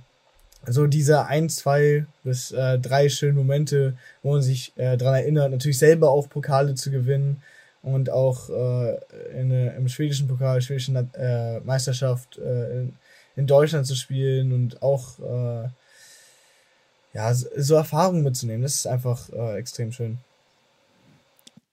so 0.68 0.88
diese 0.88 1.26
ein, 1.26 1.50
zwei 1.50 2.06
bis 2.24 2.52
äh, 2.52 2.80
drei 2.80 3.10
schönen 3.10 3.36
Momente, 3.36 3.98
wo 4.22 4.34
man 4.34 4.42
sich 4.42 4.72
äh, 4.78 4.98
daran 4.98 5.16
erinnert, 5.16 5.52
natürlich 5.52 5.78
selber 5.78 6.12
auch 6.12 6.30
Pokale 6.30 6.76
zu 6.76 6.92
gewinnen 6.92 7.42
und 7.82 8.10
auch 8.10 8.50
äh, 8.50 8.98
in, 9.38 9.52
im 9.52 9.88
schwedischen 9.90 10.28
Pokal, 10.28 10.62
schwedischen 10.62 10.96
äh, 11.14 11.60
Meisterschaft 11.60 12.38
äh, 12.38 12.80
in, 12.80 12.94
in 13.36 13.48
Deutschland 13.48 13.86
zu 13.86 13.96
spielen 13.96 14.54
und 14.54 14.82
auch 14.82 15.20
äh, 15.20 15.70
ja, 17.14 17.34
so 17.34 17.76
Erfahrungen 17.76 18.24
mitzunehmen. 18.24 18.64
Das 18.64 18.76
ist 18.76 18.88
einfach 18.88 19.30
äh, 19.30 19.58
extrem 19.58 19.92
schön. 19.92 20.18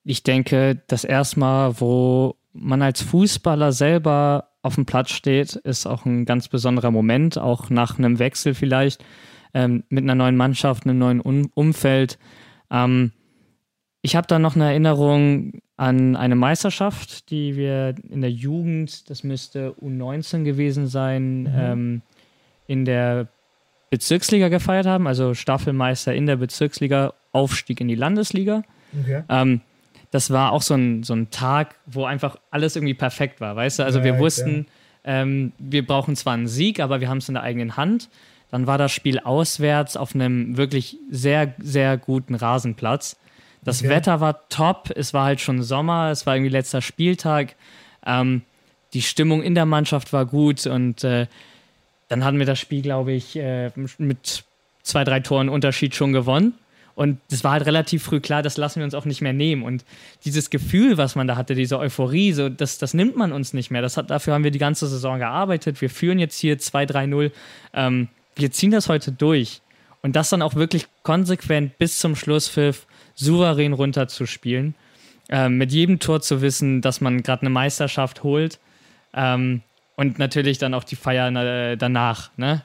Ich 0.04 0.22
denke, 0.22 0.80
das 0.88 1.04
erstmal, 1.04 1.80
wo 1.80 2.34
man 2.52 2.82
als 2.82 3.02
Fußballer 3.02 3.72
selber 3.72 4.49
auf 4.62 4.74
dem 4.74 4.86
Platz 4.86 5.10
steht, 5.10 5.54
ist 5.56 5.86
auch 5.86 6.04
ein 6.04 6.24
ganz 6.24 6.48
besonderer 6.48 6.90
Moment, 6.90 7.38
auch 7.38 7.70
nach 7.70 7.98
einem 7.98 8.18
Wechsel 8.18 8.54
vielleicht 8.54 9.04
ähm, 9.54 9.84
mit 9.88 10.04
einer 10.04 10.14
neuen 10.14 10.36
Mannschaft, 10.36 10.84
einem 10.84 10.98
neuen 10.98 11.20
um 11.20 11.50
Umfeld. 11.54 12.18
Ähm, 12.70 13.12
ich 14.02 14.16
habe 14.16 14.26
da 14.26 14.38
noch 14.38 14.56
eine 14.56 14.66
Erinnerung 14.66 15.60
an 15.76 16.16
eine 16.16 16.36
Meisterschaft, 16.36 17.30
die 17.30 17.56
wir 17.56 17.94
in 18.08 18.20
der 18.20 18.30
Jugend, 18.30 19.08
das 19.08 19.24
müsste 19.24 19.74
U19 19.80 20.44
gewesen 20.44 20.86
sein, 20.86 21.42
mhm. 21.42 21.48
ähm, 21.54 22.02
in 22.66 22.84
der 22.84 23.28
Bezirksliga 23.90 24.48
gefeiert 24.48 24.86
haben, 24.86 25.06
also 25.06 25.34
Staffelmeister 25.34 26.14
in 26.14 26.26
der 26.26 26.36
Bezirksliga, 26.36 27.14
Aufstieg 27.32 27.80
in 27.80 27.88
die 27.88 27.94
Landesliga. 27.94 28.62
Okay. 29.00 29.22
Ähm, 29.28 29.62
das 30.10 30.30
war 30.30 30.52
auch 30.52 30.62
so 30.62 30.74
ein, 30.74 31.02
so 31.02 31.14
ein 31.14 31.30
Tag, 31.30 31.76
wo 31.86 32.04
einfach 32.04 32.36
alles 32.50 32.76
irgendwie 32.76 32.94
perfekt 32.94 33.40
war, 33.40 33.54
weißt 33.56 33.78
du? 33.78 33.84
Also 33.84 34.02
wir 34.02 34.18
wussten, 34.18 34.66
ähm, 35.04 35.52
wir 35.58 35.86
brauchen 35.86 36.16
zwar 36.16 36.34
einen 36.34 36.48
Sieg, 36.48 36.80
aber 36.80 37.00
wir 37.00 37.08
haben 37.08 37.18
es 37.18 37.28
in 37.28 37.34
der 37.34 37.42
eigenen 37.42 37.76
Hand. 37.76 38.08
Dann 38.50 38.66
war 38.66 38.78
das 38.78 38.90
Spiel 38.90 39.20
auswärts 39.20 39.96
auf 39.96 40.14
einem 40.14 40.56
wirklich 40.56 40.96
sehr, 41.10 41.54
sehr 41.58 41.96
guten 41.96 42.34
Rasenplatz. 42.34 43.16
Das 43.62 43.80
okay. 43.80 43.90
Wetter 43.90 44.20
war 44.20 44.48
top, 44.48 44.90
es 44.96 45.14
war 45.14 45.26
halt 45.26 45.40
schon 45.40 45.62
Sommer, 45.62 46.10
es 46.10 46.26
war 46.26 46.34
irgendwie 46.34 46.50
letzter 46.50 46.82
Spieltag. 46.82 47.54
Ähm, 48.04 48.42
die 48.92 49.02
Stimmung 49.02 49.42
in 49.42 49.54
der 49.54 49.66
Mannschaft 49.66 50.12
war 50.12 50.26
gut 50.26 50.66
und 50.66 51.04
äh, 51.04 51.26
dann 52.08 52.24
hatten 52.24 52.38
wir 52.40 52.46
das 52.46 52.58
Spiel, 52.58 52.82
glaube 52.82 53.12
ich, 53.12 53.36
äh, 53.36 53.70
mit 53.98 54.42
zwei, 54.82 55.04
drei 55.04 55.20
Toren 55.20 55.48
Unterschied 55.48 55.94
schon 55.94 56.12
gewonnen. 56.12 56.54
Und 57.00 57.18
das 57.30 57.44
war 57.44 57.52
halt 57.52 57.64
relativ 57.64 58.02
früh 58.02 58.20
klar, 58.20 58.42
das 58.42 58.58
lassen 58.58 58.80
wir 58.80 58.84
uns 58.84 58.92
auch 58.92 59.06
nicht 59.06 59.22
mehr 59.22 59.32
nehmen. 59.32 59.62
Und 59.62 59.86
dieses 60.26 60.50
Gefühl, 60.50 60.98
was 60.98 61.16
man 61.16 61.26
da 61.26 61.34
hatte, 61.34 61.54
diese 61.54 61.78
Euphorie, 61.78 62.34
so, 62.34 62.50
das, 62.50 62.76
das 62.76 62.92
nimmt 62.92 63.16
man 63.16 63.32
uns 63.32 63.54
nicht 63.54 63.70
mehr. 63.70 63.80
Das 63.80 63.96
hat, 63.96 64.10
dafür 64.10 64.34
haben 64.34 64.44
wir 64.44 64.50
die 64.50 64.58
ganze 64.58 64.86
Saison 64.86 65.18
gearbeitet. 65.18 65.80
Wir 65.80 65.88
führen 65.88 66.18
jetzt 66.18 66.38
hier 66.38 66.58
2-3-0. 66.58 67.30
Ähm, 67.72 68.08
wir 68.36 68.50
ziehen 68.52 68.70
das 68.70 68.90
heute 68.90 69.12
durch. 69.12 69.62
Und 70.02 70.14
das 70.14 70.28
dann 70.28 70.42
auch 70.42 70.56
wirklich 70.56 70.88
konsequent 71.02 71.78
bis 71.78 71.98
zum 71.98 72.16
Schlusspfiff 72.16 72.86
souverän 73.14 73.72
runterzuspielen. 73.72 74.74
Ähm, 75.30 75.56
mit 75.56 75.72
jedem 75.72 76.00
Tor 76.00 76.20
zu 76.20 76.42
wissen, 76.42 76.82
dass 76.82 77.00
man 77.00 77.22
gerade 77.22 77.40
eine 77.40 77.50
Meisterschaft 77.50 78.24
holt. 78.24 78.58
Ähm, 79.14 79.62
und 80.00 80.18
natürlich 80.18 80.56
dann 80.56 80.72
auch 80.72 80.82
die 80.82 80.96
Feier 80.96 81.28
äh, 81.28 81.76
danach. 81.76 82.30
Ne? 82.38 82.64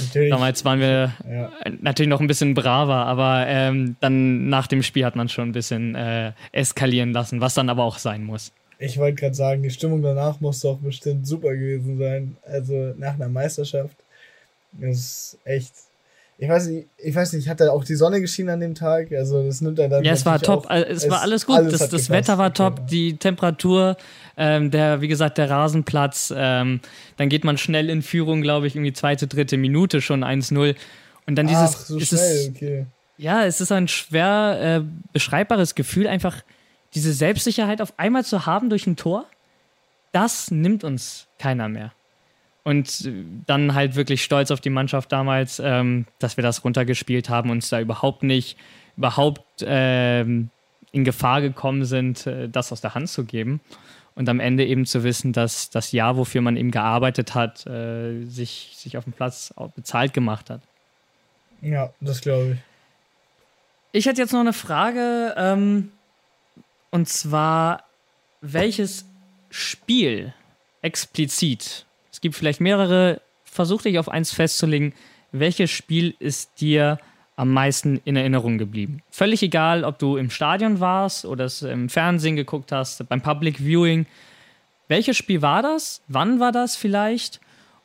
Natürlich. 0.00 0.30
Damals 0.30 0.64
waren 0.64 0.78
wir 0.78 1.12
ja. 1.28 1.50
natürlich 1.80 2.08
noch 2.08 2.20
ein 2.20 2.28
bisschen 2.28 2.54
braver, 2.54 3.04
aber 3.04 3.46
ähm, 3.48 3.96
dann 3.98 4.48
nach 4.48 4.68
dem 4.68 4.84
Spiel 4.84 5.04
hat 5.04 5.16
man 5.16 5.28
schon 5.28 5.48
ein 5.48 5.52
bisschen 5.52 5.96
äh, 5.96 6.30
eskalieren 6.52 7.12
lassen, 7.12 7.40
was 7.40 7.54
dann 7.54 7.68
aber 7.68 7.82
auch 7.82 7.98
sein 7.98 8.22
muss. 8.22 8.52
Ich 8.78 8.96
wollte 8.96 9.16
gerade 9.16 9.34
sagen, 9.34 9.64
die 9.64 9.70
Stimmung 9.70 10.02
danach 10.02 10.40
muss 10.40 10.60
doch 10.60 10.78
bestimmt 10.78 11.26
super 11.26 11.52
gewesen 11.52 11.98
sein. 11.98 12.36
Also 12.46 12.94
nach 12.96 13.14
einer 13.14 13.28
Meisterschaft. 13.28 13.96
Das 14.70 14.98
ist 14.98 15.38
echt 15.44 15.72
ich 16.40 16.48
weiß 16.48 16.68
nicht, 16.68 16.88
ich 16.98 17.14
weiß 17.16 17.32
nicht, 17.32 17.48
hat 17.48 17.58
da 17.58 17.70
auch 17.70 17.82
die 17.82 17.96
Sonne 17.96 18.20
geschienen 18.20 18.50
an 18.50 18.60
dem 18.60 18.76
Tag? 18.76 19.10
Also 19.10 19.42
das 19.42 19.60
nimmt 19.60 19.80
er 19.80 19.88
dann. 19.88 20.04
Ja, 20.04 20.12
es 20.12 20.24
war 20.24 20.38
top, 20.38 20.66
auch, 20.66 20.70
es, 20.70 21.04
es, 21.04 21.10
war 21.10 21.20
alles 21.20 21.46
gut. 21.46 21.56
Alles 21.56 21.78
das, 21.78 21.88
das 21.88 22.10
Wetter 22.10 22.38
war 22.38 22.54
top, 22.54 22.86
die 22.86 23.16
Temperatur, 23.16 23.96
ähm, 24.36 24.70
der, 24.70 25.00
wie 25.00 25.08
gesagt, 25.08 25.36
der 25.36 25.50
Rasenplatz. 25.50 26.32
Ähm, 26.34 26.80
dann 27.16 27.28
geht 27.28 27.42
man 27.42 27.58
schnell 27.58 27.90
in 27.90 28.02
Führung, 28.02 28.40
glaube 28.40 28.68
ich, 28.68 28.76
irgendwie 28.76 28.92
zweite, 28.92 29.26
dritte 29.26 29.56
Minute 29.56 30.00
schon 30.00 30.22
1-0. 30.22 30.76
Und 31.26 31.34
dann 31.34 31.48
dieses. 31.48 31.74
Ach, 31.74 31.80
so 31.80 31.98
schnell, 31.98 32.20
es, 32.20 32.48
okay. 32.50 32.86
Ja, 33.16 33.44
es 33.44 33.60
ist 33.60 33.72
ein 33.72 33.88
schwer 33.88 34.84
äh, 34.84 35.08
beschreibbares 35.12 35.74
Gefühl, 35.74 36.06
einfach 36.06 36.44
diese 36.94 37.12
Selbstsicherheit 37.12 37.82
auf 37.82 37.98
einmal 37.98 38.24
zu 38.24 38.46
haben 38.46 38.70
durch 38.70 38.86
ein 38.86 38.94
Tor. 38.94 39.26
Das 40.12 40.52
nimmt 40.52 40.84
uns 40.84 41.26
keiner 41.40 41.68
mehr. 41.68 41.92
Und 42.68 43.10
dann 43.46 43.72
halt 43.72 43.96
wirklich 43.96 44.22
stolz 44.22 44.50
auf 44.50 44.60
die 44.60 44.68
Mannschaft 44.68 45.10
damals, 45.10 45.58
ähm, 45.58 46.04
dass 46.18 46.36
wir 46.36 46.42
das 46.42 46.64
runtergespielt 46.64 47.30
haben, 47.30 47.48
uns 47.48 47.70
da 47.70 47.80
überhaupt 47.80 48.22
nicht, 48.22 48.58
überhaupt 48.98 49.40
ähm, 49.62 50.50
in 50.92 51.02
Gefahr 51.02 51.40
gekommen 51.40 51.86
sind, 51.86 52.26
äh, 52.26 52.46
das 52.46 52.70
aus 52.70 52.82
der 52.82 52.94
Hand 52.94 53.08
zu 53.08 53.24
geben. 53.24 53.62
Und 54.14 54.28
am 54.28 54.38
Ende 54.38 54.66
eben 54.66 54.84
zu 54.84 55.02
wissen, 55.02 55.32
dass 55.32 55.70
das 55.70 55.92
Jahr, 55.92 56.18
wofür 56.18 56.42
man 56.42 56.58
eben 56.58 56.70
gearbeitet 56.70 57.34
hat, 57.34 57.66
äh, 57.66 58.26
sich, 58.26 58.74
sich 58.76 58.98
auf 58.98 59.04
dem 59.04 59.14
Platz 59.14 59.54
bezahlt 59.74 60.12
gemacht 60.12 60.50
hat. 60.50 60.60
Ja, 61.62 61.94
das 62.02 62.20
glaube 62.20 62.52
ich. 62.52 62.58
Ich 63.92 64.04
hätte 64.04 64.20
jetzt 64.20 64.34
noch 64.34 64.40
eine 64.40 64.52
Frage, 64.52 65.34
ähm, 65.38 65.90
und 66.90 67.08
zwar, 67.08 67.84
welches 68.42 69.06
Spiel 69.48 70.34
explizit 70.82 71.86
es 72.18 72.20
gibt 72.20 72.34
vielleicht 72.34 72.60
mehrere. 72.60 73.20
Versuch 73.44 73.82
dich 73.82 73.96
auf 74.00 74.08
eins 74.08 74.32
festzulegen. 74.32 74.92
Welches 75.30 75.70
Spiel 75.70 76.16
ist 76.18 76.60
dir 76.60 76.98
am 77.36 77.52
meisten 77.52 78.00
in 78.04 78.16
Erinnerung 78.16 78.58
geblieben? 78.58 79.04
Völlig 79.08 79.40
egal, 79.44 79.84
ob 79.84 80.00
du 80.00 80.16
im 80.16 80.28
Stadion 80.28 80.80
warst 80.80 81.24
oder 81.24 81.44
es 81.44 81.62
im 81.62 81.88
Fernsehen 81.88 82.34
geguckt 82.34 82.72
hast, 82.72 83.08
beim 83.08 83.20
Public 83.20 83.58
Viewing. 83.58 84.06
welches 84.88 85.16
Spiel 85.16 85.42
war 85.42 85.62
das? 85.62 86.00
Wann 86.08 86.40
war 86.40 86.50
das 86.50 86.74
vielleicht? 86.74 87.38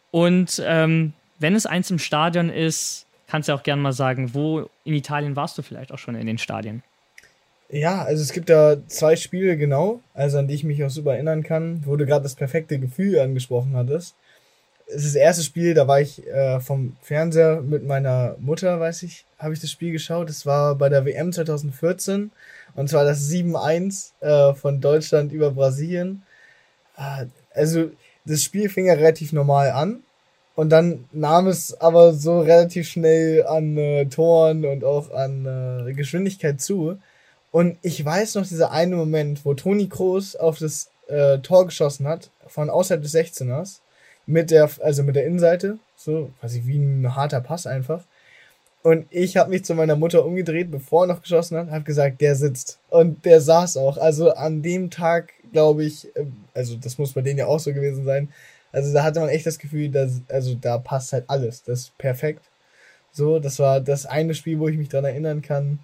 Und 0.09 0.59
ähm, 0.65 1.13
wenn 1.37 1.53
es 1.53 1.67
eins 1.67 1.91
im 1.91 1.99
Stadion 1.99 2.49
ist, 2.49 3.05
kannst 3.27 3.49
du 3.49 3.53
auch 3.53 3.61
gerne 3.61 3.83
mal 3.83 3.93
sagen, 3.93 4.33
wo 4.33 4.67
in 4.83 4.95
Italien 4.95 5.35
warst 5.35 5.59
du 5.59 5.61
vielleicht 5.61 5.91
auch 5.91 5.99
schon 5.99 6.15
in 6.15 6.25
den 6.25 6.39
Stadien? 6.39 6.81
Ja, 7.69 8.01
also 8.01 8.23
es 8.23 8.33
gibt 8.33 8.49
da 8.49 8.77
zwei 8.87 9.15
Spiele 9.15 9.57
genau, 9.57 10.01
also 10.15 10.39
an 10.39 10.47
die 10.47 10.55
ich 10.55 10.63
mich 10.63 10.83
auch 10.83 10.89
super 10.89 11.13
erinnern 11.13 11.43
kann, 11.43 11.83
wo 11.85 11.95
du 11.97 12.07
gerade 12.07 12.23
das 12.23 12.33
perfekte 12.33 12.79
Gefühl 12.79 13.19
angesprochen 13.19 13.75
hattest. 13.75 14.15
Es 14.95 15.05
ist 15.05 15.15
das 15.15 15.21
erste 15.21 15.43
Spiel, 15.43 15.73
da 15.73 15.87
war 15.87 16.01
ich 16.01 16.25
äh, 16.27 16.59
vom 16.59 16.95
Fernseher 17.01 17.61
mit 17.61 17.85
meiner 17.85 18.35
Mutter, 18.39 18.79
weiß 18.79 19.03
ich, 19.03 19.25
habe 19.39 19.53
ich 19.53 19.59
das 19.59 19.71
Spiel 19.71 19.91
geschaut. 19.91 20.29
Das 20.29 20.45
war 20.45 20.75
bei 20.75 20.89
der 20.89 21.05
WM 21.05 21.33
2014 21.33 22.31
und 22.75 22.89
zwar 22.89 23.03
das 23.03 23.29
7-1 23.29 24.11
äh, 24.21 24.53
von 24.53 24.81
Deutschland 24.81 25.31
über 25.31 25.51
Brasilien. 25.51 26.23
Äh, 26.97 27.25
also 27.53 27.89
das 28.25 28.43
Spiel 28.43 28.69
fing 28.69 28.85
ja 28.85 28.93
relativ 28.93 29.33
normal 29.33 29.71
an 29.71 30.03
und 30.55 30.69
dann 30.69 31.05
nahm 31.11 31.47
es 31.47 31.79
aber 31.81 32.13
so 32.13 32.41
relativ 32.41 32.87
schnell 32.87 33.45
an 33.45 33.77
äh, 33.77 34.05
Toren 34.05 34.65
und 34.65 34.83
auch 34.83 35.11
an 35.11 35.87
äh, 35.87 35.93
Geschwindigkeit 35.93 36.61
zu. 36.61 36.97
Und 37.51 37.77
ich 37.81 38.03
weiß 38.03 38.35
noch 38.35 38.47
dieser 38.47 38.71
eine 38.71 38.95
Moment, 38.95 39.45
wo 39.45 39.53
Toni 39.53 39.87
Kroos 39.87 40.35
auf 40.35 40.59
das 40.59 40.89
äh, 41.07 41.39
Tor 41.39 41.65
geschossen 41.65 42.07
hat, 42.07 42.29
von 42.47 42.69
außerhalb 42.69 43.01
des 43.01 43.13
16ers, 43.15 43.79
mit 44.25 44.51
der, 44.51 44.69
also 44.81 45.03
mit 45.03 45.15
der 45.15 45.25
Innenseite, 45.25 45.79
so 45.95 46.31
quasi 46.39 46.63
wie 46.65 46.77
ein 46.77 47.15
harter 47.15 47.41
Pass 47.41 47.67
einfach. 47.67 48.03
Und 48.81 49.05
ich 49.11 49.37
habe 49.37 49.49
mich 49.49 49.63
zu 49.63 49.75
meiner 49.75 49.95
Mutter 49.95 50.25
umgedreht, 50.25 50.69
bevor 50.69 51.05
er 51.05 51.07
noch 51.07 51.21
geschossen 51.21 51.57
hat, 51.57 51.71
habe 51.71 51.83
gesagt, 51.85 52.19
der 52.19 52.35
sitzt. 52.35 52.79
Und 52.89 53.23
der 53.23 53.39
saß 53.39 53.77
auch. 53.77 53.97
Also 53.97 54.33
an 54.33 54.61
dem 54.61 54.89
Tag, 54.89 55.31
glaube 55.53 55.85
ich, 55.85 56.09
ähm, 56.15 56.33
also 56.53 56.75
das 56.75 56.97
muss 56.97 57.13
bei 57.13 57.21
denen 57.21 57.39
ja 57.39 57.47
auch 57.47 57.59
so 57.59 57.73
gewesen 57.73 58.03
sein. 58.03 58.29
Also 58.73 58.91
da 58.93 59.03
hatte 59.03 59.19
man 59.21 59.29
echt 59.29 59.45
das 59.45 59.59
Gefühl, 59.59 59.89
dass, 59.89 60.21
also 60.27 60.55
da 60.55 60.77
passt 60.79 61.13
halt 61.13 61.25
alles. 61.29 61.63
Das 61.63 61.79
ist 61.81 61.97
perfekt. 61.97 62.41
So, 63.13 63.39
das 63.39 63.59
war 63.59 63.79
das 63.79 64.05
eine 64.05 64.33
Spiel, 64.33 64.59
wo 64.59 64.67
ich 64.67 64.77
mich 64.77 64.89
dran 64.89 65.05
erinnern 65.05 65.41
kann 65.41 65.79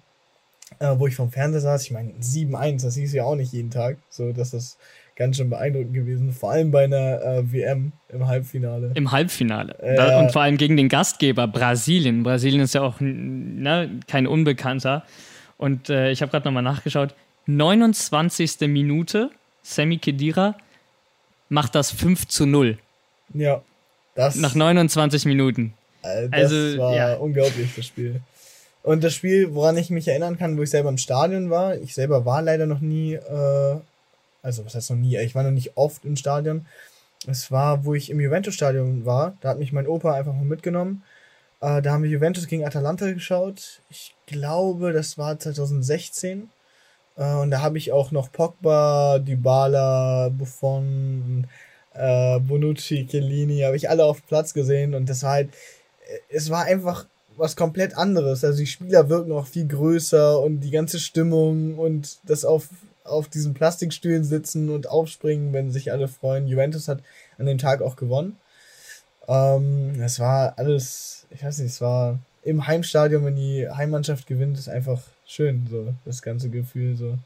äh, 0.78 0.98
wo 0.98 1.06
ich 1.06 1.16
vom 1.16 1.30
Fernseher 1.30 1.60
saß. 1.60 1.82
Ich 1.82 1.90
meine, 1.90 2.12
7-1, 2.20 2.82
das 2.82 2.94
hieß 2.94 3.12
ja 3.12 3.24
auch 3.24 3.34
nicht 3.34 3.52
jeden 3.52 3.70
Tag. 3.70 3.96
So, 4.08 4.32
das 4.32 4.54
ist 4.54 4.78
ganz 5.20 5.36
schön 5.36 5.50
beeindruckend 5.50 5.92
gewesen. 5.92 6.32
Vor 6.32 6.50
allem 6.50 6.70
bei 6.70 6.84
einer 6.84 7.20
äh, 7.20 7.52
WM 7.52 7.92
im 8.08 8.26
Halbfinale. 8.26 8.92
Im 8.94 9.12
Halbfinale. 9.12 9.76
Äh, 9.78 10.16
und 10.18 10.32
vor 10.32 10.40
allem 10.40 10.56
gegen 10.56 10.78
den 10.78 10.88
Gastgeber 10.88 11.46
Brasilien. 11.46 12.22
Brasilien 12.22 12.62
ist 12.62 12.74
ja 12.74 12.80
auch 12.80 13.00
ne, 13.00 14.00
kein 14.08 14.26
Unbekannter. 14.26 15.04
Und 15.58 15.90
äh, 15.90 16.10
ich 16.10 16.22
habe 16.22 16.30
gerade 16.30 16.48
nochmal 16.48 16.62
nachgeschaut. 16.62 17.14
29. 17.44 18.60
Minute, 18.60 19.30
Sammy 19.62 19.98
Kedira 19.98 20.56
macht 21.50 21.74
das 21.74 21.90
5 21.90 22.26
zu 22.26 22.46
0. 22.46 22.78
Ja. 23.34 23.60
Das, 24.14 24.36
Nach 24.36 24.54
29 24.54 25.26
Minuten. 25.26 25.74
Äh, 26.02 26.30
das 26.30 26.44
also, 26.44 26.78
war 26.78 26.96
ja. 26.96 27.14
unglaublich, 27.16 27.68
das 27.76 27.84
Spiel. 27.84 28.22
Und 28.82 29.04
das 29.04 29.12
Spiel, 29.12 29.54
woran 29.54 29.76
ich 29.76 29.90
mich 29.90 30.08
erinnern 30.08 30.38
kann, 30.38 30.56
wo 30.56 30.62
ich 30.62 30.70
selber 30.70 30.88
im 30.88 30.96
Stadion 30.96 31.50
war, 31.50 31.76
ich 31.76 31.92
selber 31.92 32.24
war 32.24 32.40
leider 32.40 32.64
noch 32.64 32.80
nie, 32.80 33.12
äh, 33.12 33.76
also 34.42 34.64
was 34.64 34.74
heißt 34.74 34.90
noch 34.90 34.96
nie, 34.96 35.16
ich 35.18 35.34
war 35.34 35.42
noch 35.42 35.50
nicht 35.50 35.76
oft 35.76 36.04
im 36.04 36.16
Stadion. 36.16 36.66
Es 37.26 37.50
war, 37.50 37.84
wo 37.84 37.94
ich 37.94 38.10
im 38.10 38.20
Juventus-Stadion 38.20 39.04
war, 39.04 39.36
da 39.40 39.50
hat 39.50 39.58
mich 39.58 39.72
mein 39.72 39.86
Opa 39.86 40.14
einfach 40.14 40.32
mal 40.32 40.44
mitgenommen. 40.44 41.02
Äh, 41.60 41.82
da 41.82 41.92
haben 41.92 42.02
wir 42.02 42.10
Juventus 42.10 42.46
gegen 42.46 42.64
Atalanta 42.64 43.12
geschaut. 43.12 43.82
Ich 43.90 44.14
glaube, 44.26 44.92
das 44.92 45.18
war 45.18 45.38
2016. 45.38 46.48
Äh, 47.16 47.34
und 47.34 47.50
da 47.50 47.60
habe 47.60 47.78
ich 47.78 47.92
auch 47.92 48.10
noch 48.10 48.32
Pogba, 48.32 49.18
Dybala, 49.18 50.30
Buffon, 50.30 51.46
äh, 51.94 52.40
Bonucci, 52.40 53.06
Chiellini, 53.06 53.60
habe 53.60 53.76
ich 53.76 53.90
alle 53.90 54.04
auf 54.04 54.26
Platz 54.26 54.54
gesehen. 54.54 54.94
Und 54.94 55.08
das 55.08 55.22
war 55.22 55.32
halt, 55.32 55.50
es 56.30 56.50
war 56.50 56.64
einfach 56.64 57.06
was 57.36 57.56
komplett 57.56 57.96
anderes. 57.96 58.44
Also 58.44 58.58
die 58.58 58.66
Spieler 58.66 59.08
wirken 59.08 59.32
auch 59.32 59.46
viel 59.46 59.66
größer 59.66 60.40
und 60.40 60.60
die 60.60 60.70
ganze 60.70 60.98
Stimmung 60.98 61.78
und 61.78 62.18
das 62.24 62.44
auf, 62.44 62.68
auf 63.04 63.28
diesen 63.28 63.54
Plastikstühlen 63.54 64.24
sitzen 64.24 64.70
und 64.70 64.88
aufspringen, 64.88 65.52
wenn 65.52 65.70
sich 65.70 65.92
alle 65.92 66.08
freuen. 66.08 66.46
Juventus 66.46 66.88
hat 66.88 67.00
an 67.38 67.46
dem 67.46 67.58
Tag 67.58 67.82
auch 67.82 67.96
gewonnen. 67.96 68.36
Ähm, 69.28 69.98
das 69.98 70.18
war 70.18 70.54
alles, 70.58 71.26
ich 71.30 71.42
weiß 71.42 71.58
nicht, 71.58 71.72
es 71.72 71.80
war 71.80 72.18
im 72.42 72.66
Heimstadion, 72.66 73.24
wenn 73.24 73.36
die 73.36 73.68
Heimmannschaft 73.68 74.26
gewinnt, 74.26 74.58
ist 74.58 74.68
einfach 74.68 75.02
schön, 75.26 75.66
so, 75.70 75.94
das 76.04 76.22
ganze 76.22 76.48
Gefühl, 76.48 76.96
so. 76.96 77.18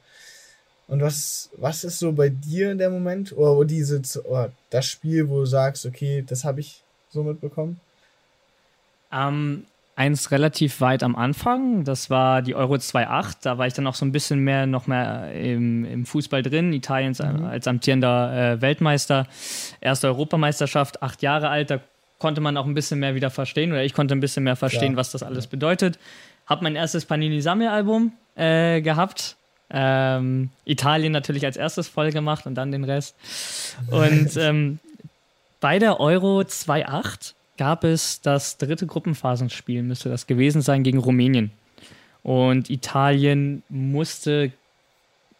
Und 0.86 1.00
was, 1.00 1.50
was 1.56 1.82
ist 1.84 1.98
so 1.98 2.12
bei 2.12 2.28
dir 2.28 2.74
der 2.74 2.90
Moment, 2.90 3.32
oder 3.32 3.64
diese, 3.64 4.02
oder 4.24 4.52
das 4.70 4.86
Spiel, 4.86 5.28
wo 5.28 5.40
du 5.40 5.46
sagst, 5.46 5.86
okay, 5.86 6.22
das 6.26 6.44
habe 6.44 6.60
ich 6.60 6.82
so 7.10 7.22
mitbekommen? 7.22 7.80
Ähm, 9.10 9.64
eins 9.96 10.30
relativ 10.30 10.80
weit 10.80 11.02
am 11.02 11.16
Anfang. 11.16 11.84
Das 11.84 12.10
war 12.10 12.42
die 12.42 12.54
Euro 12.54 12.74
2.8. 12.74 13.36
Da 13.42 13.58
war 13.58 13.66
ich 13.66 13.74
dann 13.74 13.86
auch 13.86 13.94
so 13.94 14.04
ein 14.04 14.12
bisschen 14.12 14.40
mehr 14.40 14.66
noch 14.66 14.86
mehr 14.86 15.32
im, 15.32 15.84
im 15.84 16.06
Fußball 16.06 16.42
drin. 16.42 16.72
Italiens 16.72 17.20
mhm. 17.20 17.44
als 17.44 17.66
amtierender 17.66 18.54
äh, 18.54 18.60
Weltmeister. 18.60 19.26
Erste 19.80 20.08
Europameisterschaft, 20.08 21.02
acht 21.02 21.22
Jahre 21.22 21.48
alt. 21.48 21.70
Da 21.70 21.80
konnte 22.18 22.40
man 22.40 22.56
auch 22.56 22.66
ein 22.66 22.74
bisschen 22.74 23.00
mehr 23.00 23.14
wieder 23.14 23.30
verstehen 23.30 23.72
oder 23.72 23.84
ich 23.84 23.94
konnte 23.94 24.14
ein 24.14 24.20
bisschen 24.20 24.44
mehr 24.44 24.56
verstehen, 24.56 24.92
ja. 24.92 24.96
was 24.96 25.12
das 25.12 25.22
alles 25.22 25.46
bedeutet. 25.46 25.98
Hab 26.46 26.62
mein 26.62 26.76
erstes 26.76 27.04
Panini-Sammelalbum 27.04 28.12
äh, 28.36 28.80
gehabt. 28.80 29.36
Ähm, 29.70 30.50
Italien 30.64 31.12
natürlich 31.12 31.44
als 31.44 31.56
erstes 31.56 31.88
voll 31.88 32.12
gemacht 32.12 32.46
und 32.46 32.54
dann 32.54 32.70
den 32.70 32.84
Rest. 32.84 33.16
Und 33.90 34.36
ähm, 34.36 34.78
bei 35.60 35.78
der 35.78 36.00
Euro 36.00 36.40
2.8 36.40 37.32
gab 37.56 37.84
es 37.84 38.20
das 38.20 38.58
dritte 38.58 38.86
Gruppenphasenspiel, 38.86 39.82
müsste 39.82 40.08
das 40.08 40.26
gewesen 40.26 40.62
sein, 40.62 40.82
gegen 40.82 40.98
Rumänien. 40.98 41.50
Und 42.22 42.70
Italien 42.70 43.62
musste 43.68 44.52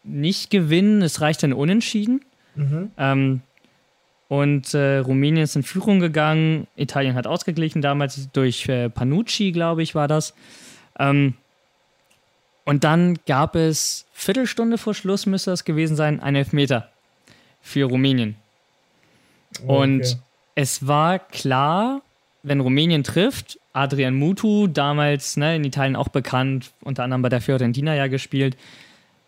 nicht 0.03 0.49
gewinnen, 0.49 1.01
es 1.01 1.21
reichte 1.21 1.47
ein 1.47 1.53
Unentschieden. 1.53 2.23
Mhm. 2.55 2.91
Ähm, 2.97 3.41
und 4.27 4.73
äh, 4.73 4.97
Rumänien 4.97 5.43
ist 5.43 5.55
in 5.55 5.63
Führung 5.63 5.99
gegangen. 5.99 6.67
Italien 6.75 7.15
hat 7.15 7.27
ausgeglichen, 7.27 7.81
damals 7.81 8.29
durch 8.31 8.67
äh, 8.69 8.89
Panucci, 8.89 9.51
glaube 9.51 9.83
ich, 9.83 9.95
war 9.95 10.07
das. 10.07 10.33
Ähm, 10.97 11.35
und 12.65 12.83
dann 12.83 13.19
gab 13.27 13.55
es 13.55 14.05
Viertelstunde 14.11 14.77
vor 14.77 14.93
Schluss, 14.95 15.27
müsste 15.27 15.51
das 15.51 15.65
gewesen 15.65 15.95
sein, 15.95 16.19
einen 16.19 16.37
Elfmeter 16.37 16.89
für 17.61 17.85
Rumänien. 17.85 18.35
Oh, 19.61 19.63
okay. 19.63 19.83
Und 19.83 20.17
es 20.55 20.87
war 20.87 21.19
klar, 21.19 22.01
wenn 22.45 22.59
Rumänien 22.59 23.03
trifft, 23.03 23.59
Adrian 23.73 24.13
Mutu, 24.13 24.67
damals 24.67 25.35
ne, 25.35 25.55
in 25.55 25.63
Italien 25.63 25.95
auch 25.95 26.09
bekannt, 26.09 26.71
unter 26.81 27.03
anderem 27.03 27.23
bei 27.23 27.29
der 27.29 27.41
Fiorentina 27.41 27.95
ja 27.95 28.07
gespielt, 28.07 28.55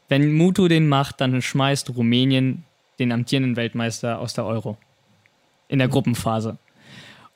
wenn 0.08 0.32
Mutu 0.34 0.68
den 0.68 0.88
macht, 0.88 1.20
dann 1.20 1.42
schmeißt 1.42 1.90
Rumänien 1.96 2.64
den 3.00 3.12
amtierenden 3.12 3.56
Weltmeister 3.56 4.20
aus 4.20 4.34
der 4.34 4.46
Euro 4.46 4.78
in 5.68 5.80
der 5.80 5.88
Gruppenphase. 5.88 6.58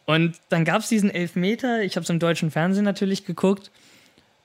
Und 0.05 0.35
dann 0.49 0.65
gab 0.65 0.81
es 0.81 0.89
diesen 0.89 1.09
Elfmeter, 1.09 1.83
ich 1.83 1.95
habe 1.95 2.03
es 2.03 2.09
im 2.09 2.19
deutschen 2.19 2.51
Fernsehen 2.51 2.85
natürlich 2.85 3.25
geguckt 3.25 3.71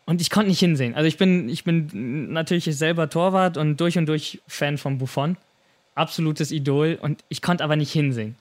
und 0.06 0.20
ich 0.20 0.30
konnte 0.30 0.48
nicht 0.48 0.60
hinsehen. 0.60 0.94
Also 0.94 1.06
ich 1.06 1.18
bin, 1.18 1.48
ich 1.48 1.64
bin 1.64 2.32
natürlich 2.32 2.64
selber 2.76 3.10
Torwart 3.10 3.58
und 3.58 3.76
durch 3.76 3.98
und 3.98 4.06
durch 4.06 4.40
Fan 4.46 4.78
von 4.78 4.98
Buffon. 4.98 5.36
Absolutes 5.94 6.50
Idol 6.50 6.98
und 7.00 7.24
ich 7.28 7.42
konnte 7.42 7.62
aber 7.62 7.76
nicht 7.76 7.92
hinsehen 7.92 8.36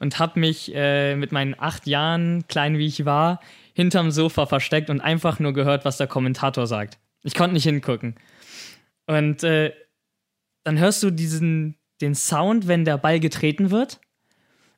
und 0.00 0.18
habe 0.18 0.40
mich 0.40 0.74
äh, 0.74 1.14
mit 1.14 1.30
meinen 1.30 1.54
acht 1.56 1.86
Jahren, 1.86 2.46
klein 2.48 2.78
wie 2.78 2.86
ich 2.86 3.04
war, 3.04 3.38
hinterm 3.74 4.10
Sofa 4.10 4.46
versteckt 4.46 4.90
und 4.90 5.00
einfach 5.00 5.38
nur 5.38 5.52
gehört, 5.52 5.84
was 5.84 5.98
der 5.98 6.08
Kommentator 6.08 6.66
sagt. 6.66 6.98
Ich 7.22 7.34
konnte 7.34 7.54
nicht 7.54 7.64
hingucken. 7.64 8.16
Und 9.06 9.44
äh, 9.44 9.72
dann 10.64 10.78
hörst 10.78 11.02
du 11.02 11.10
diesen, 11.10 11.76
den 12.00 12.14
Sound, 12.14 12.66
wenn 12.66 12.84
der 12.84 12.98
Ball 12.98 13.20
getreten 13.20 13.70
wird 13.70 14.00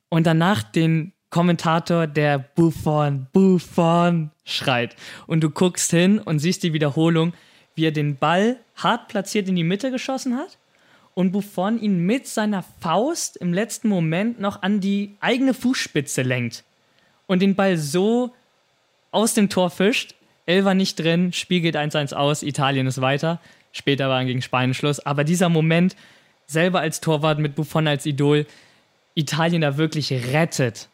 und 0.09 0.27
danach 0.27 0.63
den 0.63 1.13
Kommentator, 1.31 2.07
der 2.07 2.39
Buffon, 2.39 3.29
Buffon 3.33 4.33
schreit. 4.45 4.97
Und 5.27 5.43
du 5.43 5.51
guckst 5.51 5.91
hin 5.91 6.19
und 6.19 6.41
siehst 6.41 6.63
die 6.63 6.75
Wiederholung, 6.75 7.33
wie 7.75 7.87
er 7.87 7.93
den 7.93 8.17
Ball 8.17 8.59
hart 8.77 9.09
platziert 9.09 9.49
in 9.49 9.57
die 9.57 9.65
Mitte 9.65 9.91
geschossen 9.91 10.37
hat 10.37 10.59
und 11.15 11.33
Buffon 11.33 11.81
ihn 11.81 11.99
mit 11.99 12.27
seiner 12.27 12.65
Faust 12.81 13.37
im 13.37 13.53
letzten 13.53 13.89
Moment 13.89 14.41
noch 14.41 14.63
an 14.63 14.81
die 14.81 15.17
eigene 15.21 15.55
Fußspitze 15.55 16.23
lenkt 16.23 16.65
und 17.27 17.43
den 17.43 17.55
Ball 17.55 17.77
so 17.77 18.35
aus 19.11 19.35
dem 19.35 19.49
Tor 19.49 19.71
fischt. 19.71 20.15
Elfer 20.47 20.75
nicht 20.75 20.99
drin, 20.99 21.33
Spiel 21.33 21.61
geht 21.61 21.77
1-1 21.77 22.15
aus, 22.15 22.43
Italien 22.43 22.87
ist 22.87 23.01
weiter. 23.01 23.41
Später 23.73 24.09
war 24.09 24.25
gegen 24.25 24.43
Spanien 24.43 24.75
Schluss. 24.75 25.01
Aber 25.01 25.25
dieser 25.25 25.49
Moment, 25.49 25.97
selber 26.47 26.81
als 26.81 27.01
Torwart 27.01 27.39
mit 27.39 27.55
Buffon 27.55 27.87
als 27.87 28.05
Idol, 28.07 28.47
Italien 29.15 29.63
da 29.63 29.77
wirklich 29.77 30.13
rettet, 30.13 30.89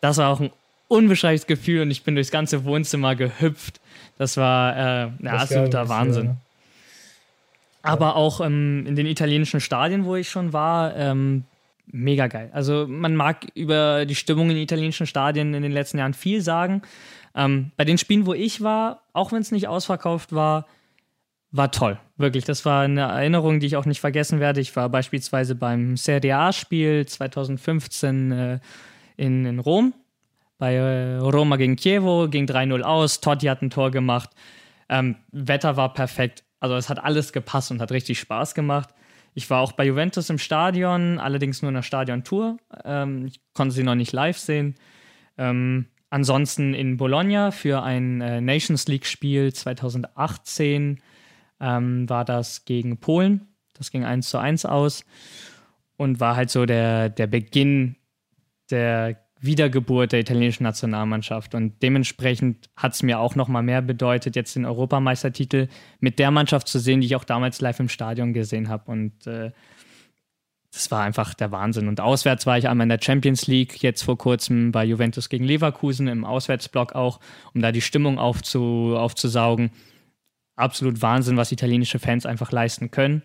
das 0.00 0.18
war 0.18 0.30
auch 0.30 0.40
ein 0.40 0.50
unbeschreibliches 0.88 1.46
Gefühl 1.46 1.82
und 1.82 1.90
ich 1.90 2.04
bin 2.04 2.14
durchs 2.14 2.30
ganze 2.30 2.64
Wohnzimmer 2.64 3.16
gehüpft. 3.16 3.80
Das 4.18 4.36
war 4.36 4.76
äh, 4.76 5.10
ein 5.20 5.28
absoluter 5.28 5.88
Wahnsinn. 5.88 6.26
Ja. 6.26 6.36
Aber 7.82 8.16
auch 8.16 8.40
ähm, 8.40 8.84
in 8.86 8.96
den 8.96 9.06
italienischen 9.06 9.60
Stadien, 9.60 10.04
wo 10.04 10.16
ich 10.16 10.28
schon 10.28 10.52
war, 10.52 10.96
ähm, 10.96 11.44
mega 11.86 12.28
geil. 12.28 12.50
Also 12.52 12.86
man 12.88 13.16
mag 13.16 13.46
über 13.54 14.06
die 14.06 14.14
Stimmung 14.14 14.50
in 14.50 14.56
italienischen 14.56 15.06
Stadien 15.06 15.54
in 15.54 15.62
den 15.62 15.72
letzten 15.72 15.98
Jahren 15.98 16.14
viel 16.14 16.40
sagen. 16.40 16.82
Ähm, 17.34 17.72
bei 17.76 17.84
den 17.84 17.98
Spielen, 17.98 18.26
wo 18.26 18.34
ich 18.34 18.62
war, 18.62 19.02
auch 19.12 19.32
wenn 19.32 19.40
es 19.40 19.52
nicht 19.52 19.68
ausverkauft 19.68 20.32
war, 20.32 20.66
war 21.50 21.70
toll. 21.70 21.98
Wirklich, 22.16 22.44
das 22.44 22.64
war 22.64 22.82
eine 22.82 23.02
Erinnerung, 23.02 23.60
die 23.60 23.66
ich 23.66 23.76
auch 23.76 23.84
nicht 23.84 24.00
vergessen 24.00 24.40
werde. 24.40 24.60
Ich 24.60 24.74
war 24.74 24.88
beispielsweise 24.88 25.54
beim 25.54 25.96
Serie 25.96 26.36
A-Spiel 26.36 27.06
2015 27.06 28.32
äh, 28.32 28.58
in, 29.16 29.44
in 29.44 29.58
Rom, 29.58 29.92
bei 30.58 30.74
äh, 30.74 31.16
Roma 31.16 31.56
gegen 31.56 31.76
Chievo, 31.76 32.28
ging 32.28 32.46
3-0 32.46 32.82
aus, 32.82 33.20
Totti 33.20 33.46
hat 33.46 33.60
ein 33.62 33.70
Tor 33.70 33.90
gemacht. 33.90 34.30
Ähm, 34.88 35.16
Wetter 35.30 35.76
war 35.76 35.92
perfekt, 35.92 36.42
also 36.62 36.76
es 36.76 36.88
hat 36.88 37.02
alles 37.02 37.32
gepasst 37.32 37.72
und 37.72 37.80
hat 37.80 37.90
richtig 37.90 38.20
Spaß 38.20 38.54
gemacht. 38.54 38.90
Ich 39.34 39.50
war 39.50 39.60
auch 39.60 39.72
bei 39.72 39.84
Juventus 39.84 40.30
im 40.30 40.38
Stadion, 40.38 41.18
allerdings 41.18 41.60
nur 41.60 41.70
in 41.70 41.74
der 41.74 41.82
Stadiontour. 41.82 42.56
Ähm, 42.84 43.26
ich 43.26 43.40
konnte 43.52 43.74
sie 43.74 43.82
noch 43.82 43.96
nicht 43.96 44.12
live 44.12 44.38
sehen. 44.38 44.76
Ähm, 45.36 45.86
ansonsten 46.08 46.72
in 46.72 46.98
Bologna 46.98 47.50
für 47.50 47.82
ein 47.82 48.20
äh, 48.20 48.40
Nations 48.40 48.86
League-Spiel 48.86 49.52
2018 49.52 51.00
ähm, 51.58 52.08
war 52.08 52.24
das 52.24 52.64
gegen 52.64 52.98
Polen. 52.98 53.48
Das 53.74 53.90
ging 53.90 54.04
1 54.04 54.28
zu 54.30 54.38
1 54.38 54.64
aus 54.64 55.04
und 55.96 56.20
war 56.20 56.36
halt 56.36 56.50
so 56.50 56.64
der, 56.64 57.08
der 57.08 57.26
Beginn 57.26 57.96
der 58.70 59.21
Wiedergeburt 59.42 60.12
der 60.12 60.20
italienischen 60.20 60.62
Nationalmannschaft. 60.62 61.54
Und 61.54 61.82
dementsprechend 61.82 62.70
hat 62.76 62.94
es 62.94 63.02
mir 63.02 63.18
auch 63.18 63.34
noch 63.34 63.48
mal 63.48 63.62
mehr 63.62 63.82
bedeutet, 63.82 64.36
jetzt 64.36 64.54
den 64.54 64.64
Europameistertitel 64.64 65.68
mit 65.98 66.18
der 66.20 66.30
Mannschaft 66.30 66.68
zu 66.68 66.78
sehen, 66.78 67.00
die 67.00 67.06
ich 67.08 67.16
auch 67.16 67.24
damals 67.24 67.60
live 67.60 67.80
im 67.80 67.88
Stadion 67.88 68.32
gesehen 68.32 68.68
habe. 68.68 68.90
Und 68.90 69.26
äh, 69.26 69.50
das 70.72 70.90
war 70.92 71.02
einfach 71.02 71.34
der 71.34 71.50
Wahnsinn. 71.50 71.88
Und 71.88 72.00
auswärts 72.00 72.46
war 72.46 72.56
ich 72.56 72.68
einmal 72.68 72.84
in 72.84 72.88
der 72.88 73.00
Champions 73.02 73.48
League, 73.48 73.82
jetzt 73.82 74.02
vor 74.02 74.16
kurzem 74.16 74.70
bei 74.70 74.84
Juventus 74.84 75.28
gegen 75.28 75.44
Leverkusen 75.44 76.06
im 76.06 76.24
Auswärtsblock 76.24 76.94
auch, 76.94 77.18
um 77.52 77.60
da 77.60 77.72
die 77.72 77.82
Stimmung 77.82 78.18
aufzu, 78.18 78.94
aufzusaugen. 78.96 79.70
Absolut 80.54 81.02
Wahnsinn, 81.02 81.36
was 81.36 81.50
italienische 81.50 81.98
Fans 81.98 82.26
einfach 82.26 82.52
leisten 82.52 82.92
können. 82.92 83.22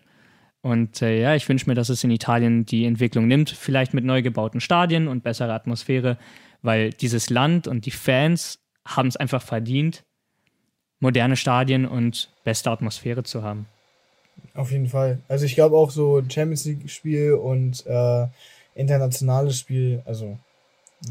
Und 0.62 1.02
äh, 1.02 1.20
ja, 1.20 1.34
ich 1.34 1.48
wünsche 1.48 1.68
mir, 1.68 1.74
dass 1.74 1.88
es 1.88 2.02
in 2.04 2.10
Italien 2.10 2.66
die 2.66 2.84
Entwicklung 2.84 3.26
nimmt, 3.26 3.50
vielleicht 3.50 3.94
mit 3.94 4.04
neu 4.04 4.22
gebauten 4.22 4.60
Stadien 4.60 5.06
und 5.08 5.22
besserer 5.22 5.54
Atmosphäre, 5.54 6.18
weil 6.62 6.90
dieses 6.90 7.30
Land 7.30 7.68
und 7.68 7.86
die 7.86 7.90
Fans 7.92 8.58
haben 8.84 9.08
es 9.08 9.16
einfach 9.16 9.42
verdient, 9.42 10.04
moderne 10.98 11.36
Stadien 11.36 11.86
und 11.86 12.30
beste 12.44 12.70
Atmosphäre 12.70 13.22
zu 13.22 13.42
haben. 13.42 13.66
Auf 14.54 14.72
jeden 14.72 14.86
Fall. 14.86 15.20
Also 15.28 15.44
ich 15.44 15.54
glaube 15.54 15.76
auch 15.76 15.90
so 15.90 16.22
Champions 16.28 16.64
League-Spiel 16.64 17.34
und 17.34 17.86
äh, 17.86 18.26
internationales 18.74 19.58
Spiel, 19.58 20.02
also 20.04 20.38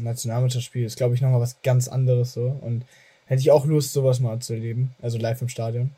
Nationalmannschaftsspiel, 0.00 0.84
ist 0.84 0.96
glaube 0.96 1.14
ich 1.14 1.20
nochmal 1.20 1.40
was 1.40 1.60
ganz 1.62 1.88
anderes 1.88 2.34
so. 2.34 2.58
Und 2.60 2.84
hätte 3.26 3.40
ich 3.40 3.50
auch 3.50 3.64
Lust, 3.66 3.92
sowas 3.92 4.20
mal 4.20 4.38
zu 4.40 4.54
erleben, 4.54 4.94
also 5.00 5.18
live 5.18 5.40
im 5.40 5.48
Stadion. 5.48 5.90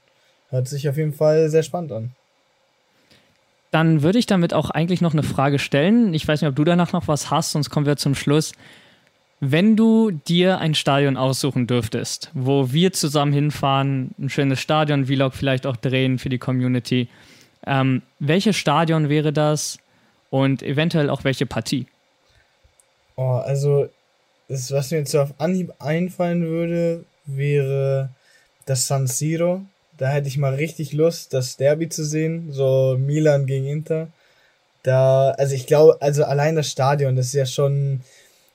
Hört 0.50 0.68
sich 0.68 0.88
auf 0.88 0.96
jeden 0.96 1.12
Fall 1.12 1.48
sehr 1.48 1.62
spannend 1.62 1.92
an. 1.92 2.14
Dann 3.70 4.02
würde 4.02 4.18
ich 4.18 4.26
damit 4.26 4.52
auch 4.52 4.70
eigentlich 4.70 5.00
noch 5.00 5.12
eine 5.12 5.22
Frage 5.22 5.58
stellen. 5.58 6.12
Ich 6.14 6.26
weiß 6.26 6.40
nicht, 6.40 6.48
ob 6.48 6.56
du 6.56 6.64
danach 6.64 6.92
noch 6.92 7.08
was 7.08 7.30
hast, 7.30 7.52
sonst 7.52 7.70
kommen 7.70 7.86
wir 7.86 7.96
zum 7.96 8.14
Schluss. 8.14 8.52
Wenn 9.38 9.76
du 9.76 10.10
dir 10.10 10.58
ein 10.58 10.74
Stadion 10.74 11.16
aussuchen 11.16 11.66
dürftest, 11.66 12.30
wo 12.34 12.72
wir 12.72 12.92
zusammen 12.92 13.32
hinfahren, 13.32 14.10
ein 14.18 14.28
schönes 14.28 14.60
Stadion-Vlog 14.60 15.34
vielleicht 15.34 15.66
auch 15.66 15.76
drehen 15.76 16.18
für 16.18 16.28
die 16.28 16.38
Community, 16.38 17.08
ähm, 17.66 18.02
welches 18.18 18.56
Stadion 18.56 19.08
wäre 19.08 19.32
das 19.32 19.78
und 20.28 20.62
eventuell 20.62 21.08
auch 21.08 21.24
welche 21.24 21.46
Partie? 21.46 21.86
Oh, 23.16 23.40
also, 23.44 23.88
das, 24.48 24.72
was 24.72 24.90
mir 24.90 24.98
jetzt 24.98 25.14
auf 25.14 25.32
Anhieb 25.38 25.72
einfallen 25.78 26.46
würde, 26.46 27.04
wäre 27.24 28.10
das 28.66 28.86
San 28.86 29.06
Siro 29.06 29.62
da 30.00 30.08
hätte 30.08 30.28
ich 30.28 30.38
mal 30.38 30.54
richtig 30.54 30.94
Lust, 30.94 31.34
das 31.34 31.58
Derby 31.58 31.90
zu 31.90 32.06
sehen, 32.06 32.52
so 32.52 32.96
Milan 32.98 33.44
gegen 33.44 33.66
Inter. 33.66 34.08
Da, 34.82 35.32
also 35.32 35.54
ich 35.54 35.66
glaube, 35.66 35.98
also 36.00 36.24
allein 36.24 36.56
das 36.56 36.70
Stadion, 36.70 37.16
das 37.16 37.26
ist 37.26 37.34
ja 37.34 37.44
schon, 37.44 38.00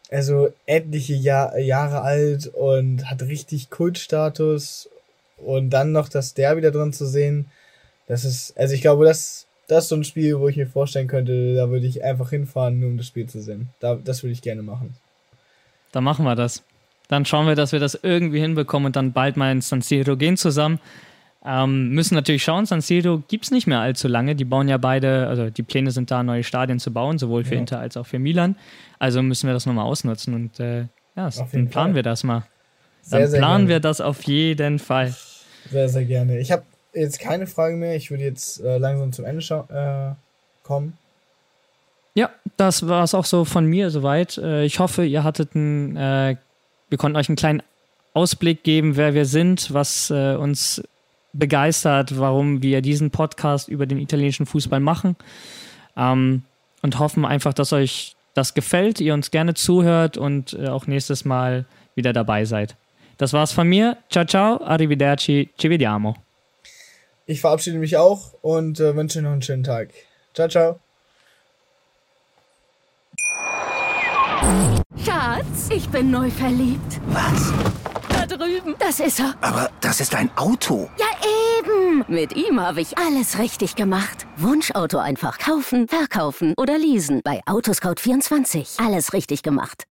also 0.09 0.51
etliche 0.65 1.13
Jahr, 1.13 1.55
Jahre 1.59 2.01
alt 2.01 2.47
und 2.47 3.11
hat 3.11 3.21
richtig 3.21 3.69
Kultstatus. 3.69 4.89
Und 5.37 5.69
dann 5.69 5.91
noch 5.91 6.09
das 6.09 6.33
Derby 6.33 6.61
da 6.61 6.71
drin 6.71 6.93
zu 6.93 7.05
sehen, 7.05 7.45
das 8.07 8.25
ist, 8.25 8.57
also 8.57 8.73
ich 8.73 8.81
glaube, 8.81 9.05
das, 9.05 9.45
das 9.67 9.83
ist 9.83 9.89
so 9.89 9.97
ein 9.97 10.03
Spiel, 10.03 10.39
wo 10.39 10.47
ich 10.47 10.57
mir 10.57 10.65
vorstellen 10.65 11.07
könnte, 11.07 11.53
da 11.53 11.69
würde 11.69 11.85
ich 11.85 12.03
einfach 12.03 12.31
hinfahren, 12.31 12.79
nur 12.79 12.89
um 12.89 12.97
das 12.97 13.05
Spiel 13.05 13.29
zu 13.29 13.39
sehen. 13.39 13.69
Da, 13.79 13.99
das 14.03 14.23
würde 14.23 14.33
ich 14.33 14.41
gerne 14.41 14.63
machen. 14.63 14.95
Dann 15.91 16.03
machen 16.03 16.25
wir 16.25 16.35
das. 16.35 16.63
Dann 17.07 17.23
schauen 17.23 17.45
wir, 17.45 17.53
dass 17.53 17.71
wir 17.71 17.79
das 17.79 17.99
irgendwie 18.01 18.39
hinbekommen 18.39 18.87
und 18.87 18.95
dann 18.95 19.13
bald 19.13 19.37
mal 19.37 19.51
ins 19.51 19.69
San 19.69 19.83
Siro 19.83 20.17
gehen 20.17 20.37
zusammen. 20.37 20.79
Ähm, 21.47 21.89
müssen 21.89 22.15
natürlich 22.15 22.43
schauen, 22.43 22.65
San 22.65 22.81
Siro 22.81 23.21
gibt 23.27 23.45
es 23.45 23.51
nicht 23.51 23.67
mehr 23.67 23.79
allzu 23.79 24.07
lange. 24.07 24.35
Die 24.35 24.45
bauen 24.45 24.67
ja 24.67 24.77
beide, 24.77 25.27
also 25.27 25.51
die 25.51 25.61
Pläne 25.61 25.91
sind 25.91 26.09
da, 26.09 26.23
neue 26.23 26.43
Stadien 26.43 26.79
zu 26.79 26.91
bauen, 26.91 27.19
sowohl 27.19 27.43
für 27.43 27.53
ja. 27.53 27.59
Inter 27.59 27.79
als 27.79 27.97
auch 27.97 28.07
für 28.07 28.17
Milan. 28.17 28.55
Also 28.97 29.21
müssen 29.21 29.47
wir 29.47 29.53
das 29.53 29.67
nochmal 29.67 29.85
ausnutzen 29.85 30.33
und 30.33 30.59
äh, 30.59 30.85
ja, 31.15 31.29
dann 31.29 31.69
planen 31.69 31.69
Fall. 31.69 31.95
wir 31.95 32.03
das 32.03 32.23
mal. 32.23 32.39
Dann 33.09 33.19
sehr, 33.19 33.27
sehr 33.27 33.39
planen 33.39 33.67
gerne. 33.67 33.69
wir 33.69 33.79
das 33.79 34.01
auf 34.01 34.23
jeden 34.23 34.79
Fall. 34.79 35.15
Sehr, 35.69 35.87
sehr 35.87 36.05
gerne. 36.05 36.39
Ich 36.39 36.51
habe 36.51 36.63
jetzt 36.93 37.19
keine 37.19 37.45
Frage 37.45 37.75
mehr. 37.75 37.95
Ich 37.95 38.09
würde 38.09 38.23
jetzt 38.23 38.61
äh, 38.61 38.77
langsam 38.79 39.13
zum 39.13 39.25
Ende 39.25 39.43
äh, 39.69 40.65
kommen. 40.65 40.97
Ja, 42.15 42.31
das 42.57 42.87
war 42.87 43.03
es 43.03 43.13
auch 43.13 43.25
so 43.25 43.45
von 43.45 43.65
mir 43.65 43.91
soweit. 43.91 44.37
Äh, 44.39 44.63
ich 44.63 44.79
hoffe, 44.79 45.05
ihr 45.05 45.23
hattet 45.23 45.53
ein, 45.53 45.95
äh, 45.95 46.37
wir 46.89 46.97
konnten 46.97 47.17
euch 47.17 47.29
einen 47.29 47.35
kleinen 47.35 47.61
Ausblick 48.13 48.63
geben, 48.63 48.95
wer 48.95 49.13
wir 49.13 49.25
sind, 49.25 49.73
was 49.73 50.09
äh, 50.09 50.35
uns 50.35 50.81
begeistert, 51.37 52.17
warum 52.19 52.61
wir 52.61 52.81
diesen 52.81 53.11
Podcast 53.11 53.67
über 53.67 53.85
den 53.85 53.99
italienischen 53.99 54.45
Fußball 54.45 54.79
machen. 54.79 55.15
Ähm, 55.97 56.43
und 56.81 56.99
hoffen 56.99 57.25
einfach, 57.25 57.53
dass 57.53 57.73
euch 57.73 58.15
das 58.35 58.53
gefällt, 58.53 58.99
ihr 58.99 59.13
uns 59.13 59.31
gerne 59.31 59.55
zuhört 59.55 60.17
und 60.17 60.53
äh, 60.53 60.67
auch 60.67 60.87
nächstes 60.87 61.25
Mal 61.25 61.65
wieder 61.95 62.13
dabei 62.13 62.45
seid. 62.45 62.75
Das 63.17 63.33
war's 63.33 63.51
von 63.51 63.67
mir. 63.67 63.97
Ciao, 64.09 64.25
ciao, 64.25 64.61
arrivederci, 64.61 65.49
ci 65.57 65.69
vediamo. 65.69 66.15
Ich 67.25 67.41
verabschiede 67.41 67.79
mich 67.79 67.97
auch 67.97 68.33
und 68.41 68.79
äh, 68.79 68.95
wünsche 68.95 69.21
noch 69.21 69.31
einen 69.31 69.41
schönen 69.41 69.63
Tag. 69.63 69.89
Ciao, 70.33 70.47
ciao. 70.47 70.79
Schatz, 75.03 75.69
ich 75.73 75.89
bin 75.89 76.11
neu 76.11 76.29
verliebt. 76.29 76.99
Was? 77.07 77.74
Drüben. 78.55 78.75
Das 78.79 78.99
ist 78.99 79.19
er. 79.19 79.35
Aber 79.41 79.69
das 79.81 79.99
ist 79.99 80.15
ein 80.15 80.29
Auto. 80.35 80.89
Ja, 80.97 81.05
eben. 81.59 82.03
Mit 82.07 82.35
ihm 82.35 82.59
habe 82.59 82.81
ich 82.81 82.97
alles 82.97 83.39
richtig 83.39 83.75
gemacht. 83.75 84.25
Wunschauto 84.37 84.97
einfach 84.97 85.37
kaufen, 85.37 85.87
verkaufen 85.87 86.53
oder 86.57 86.77
leasen. 86.77 87.21
Bei 87.23 87.41
Autoscout24. 87.45 88.83
Alles 88.83 89.13
richtig 89.13 89.43
gemacht. 89.43 89.85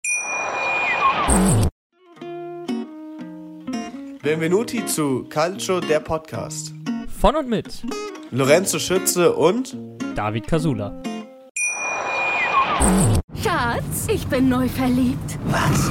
Benvenuti 4.22 4.87
zu 4.87 5.24
Calcio, 5.24 5.81
der 5.81 6.00
Podcast. 6.00 6.72
Von 7.20 7.37
und 7.37 7.48
mit 7.48 7.83
Lorenzo 8.31 8.79
Schütze 8.79 9.35
und 9.35 9.77
David 10.14 10.46
Casula. 10.46 11.03
Schatz, 13.42 14.07
ich 14.09 14.27
bin 14.27 14.48
neu 14.48 14.68
verliebt. 14.68 15.38
Was? 15.46 15.90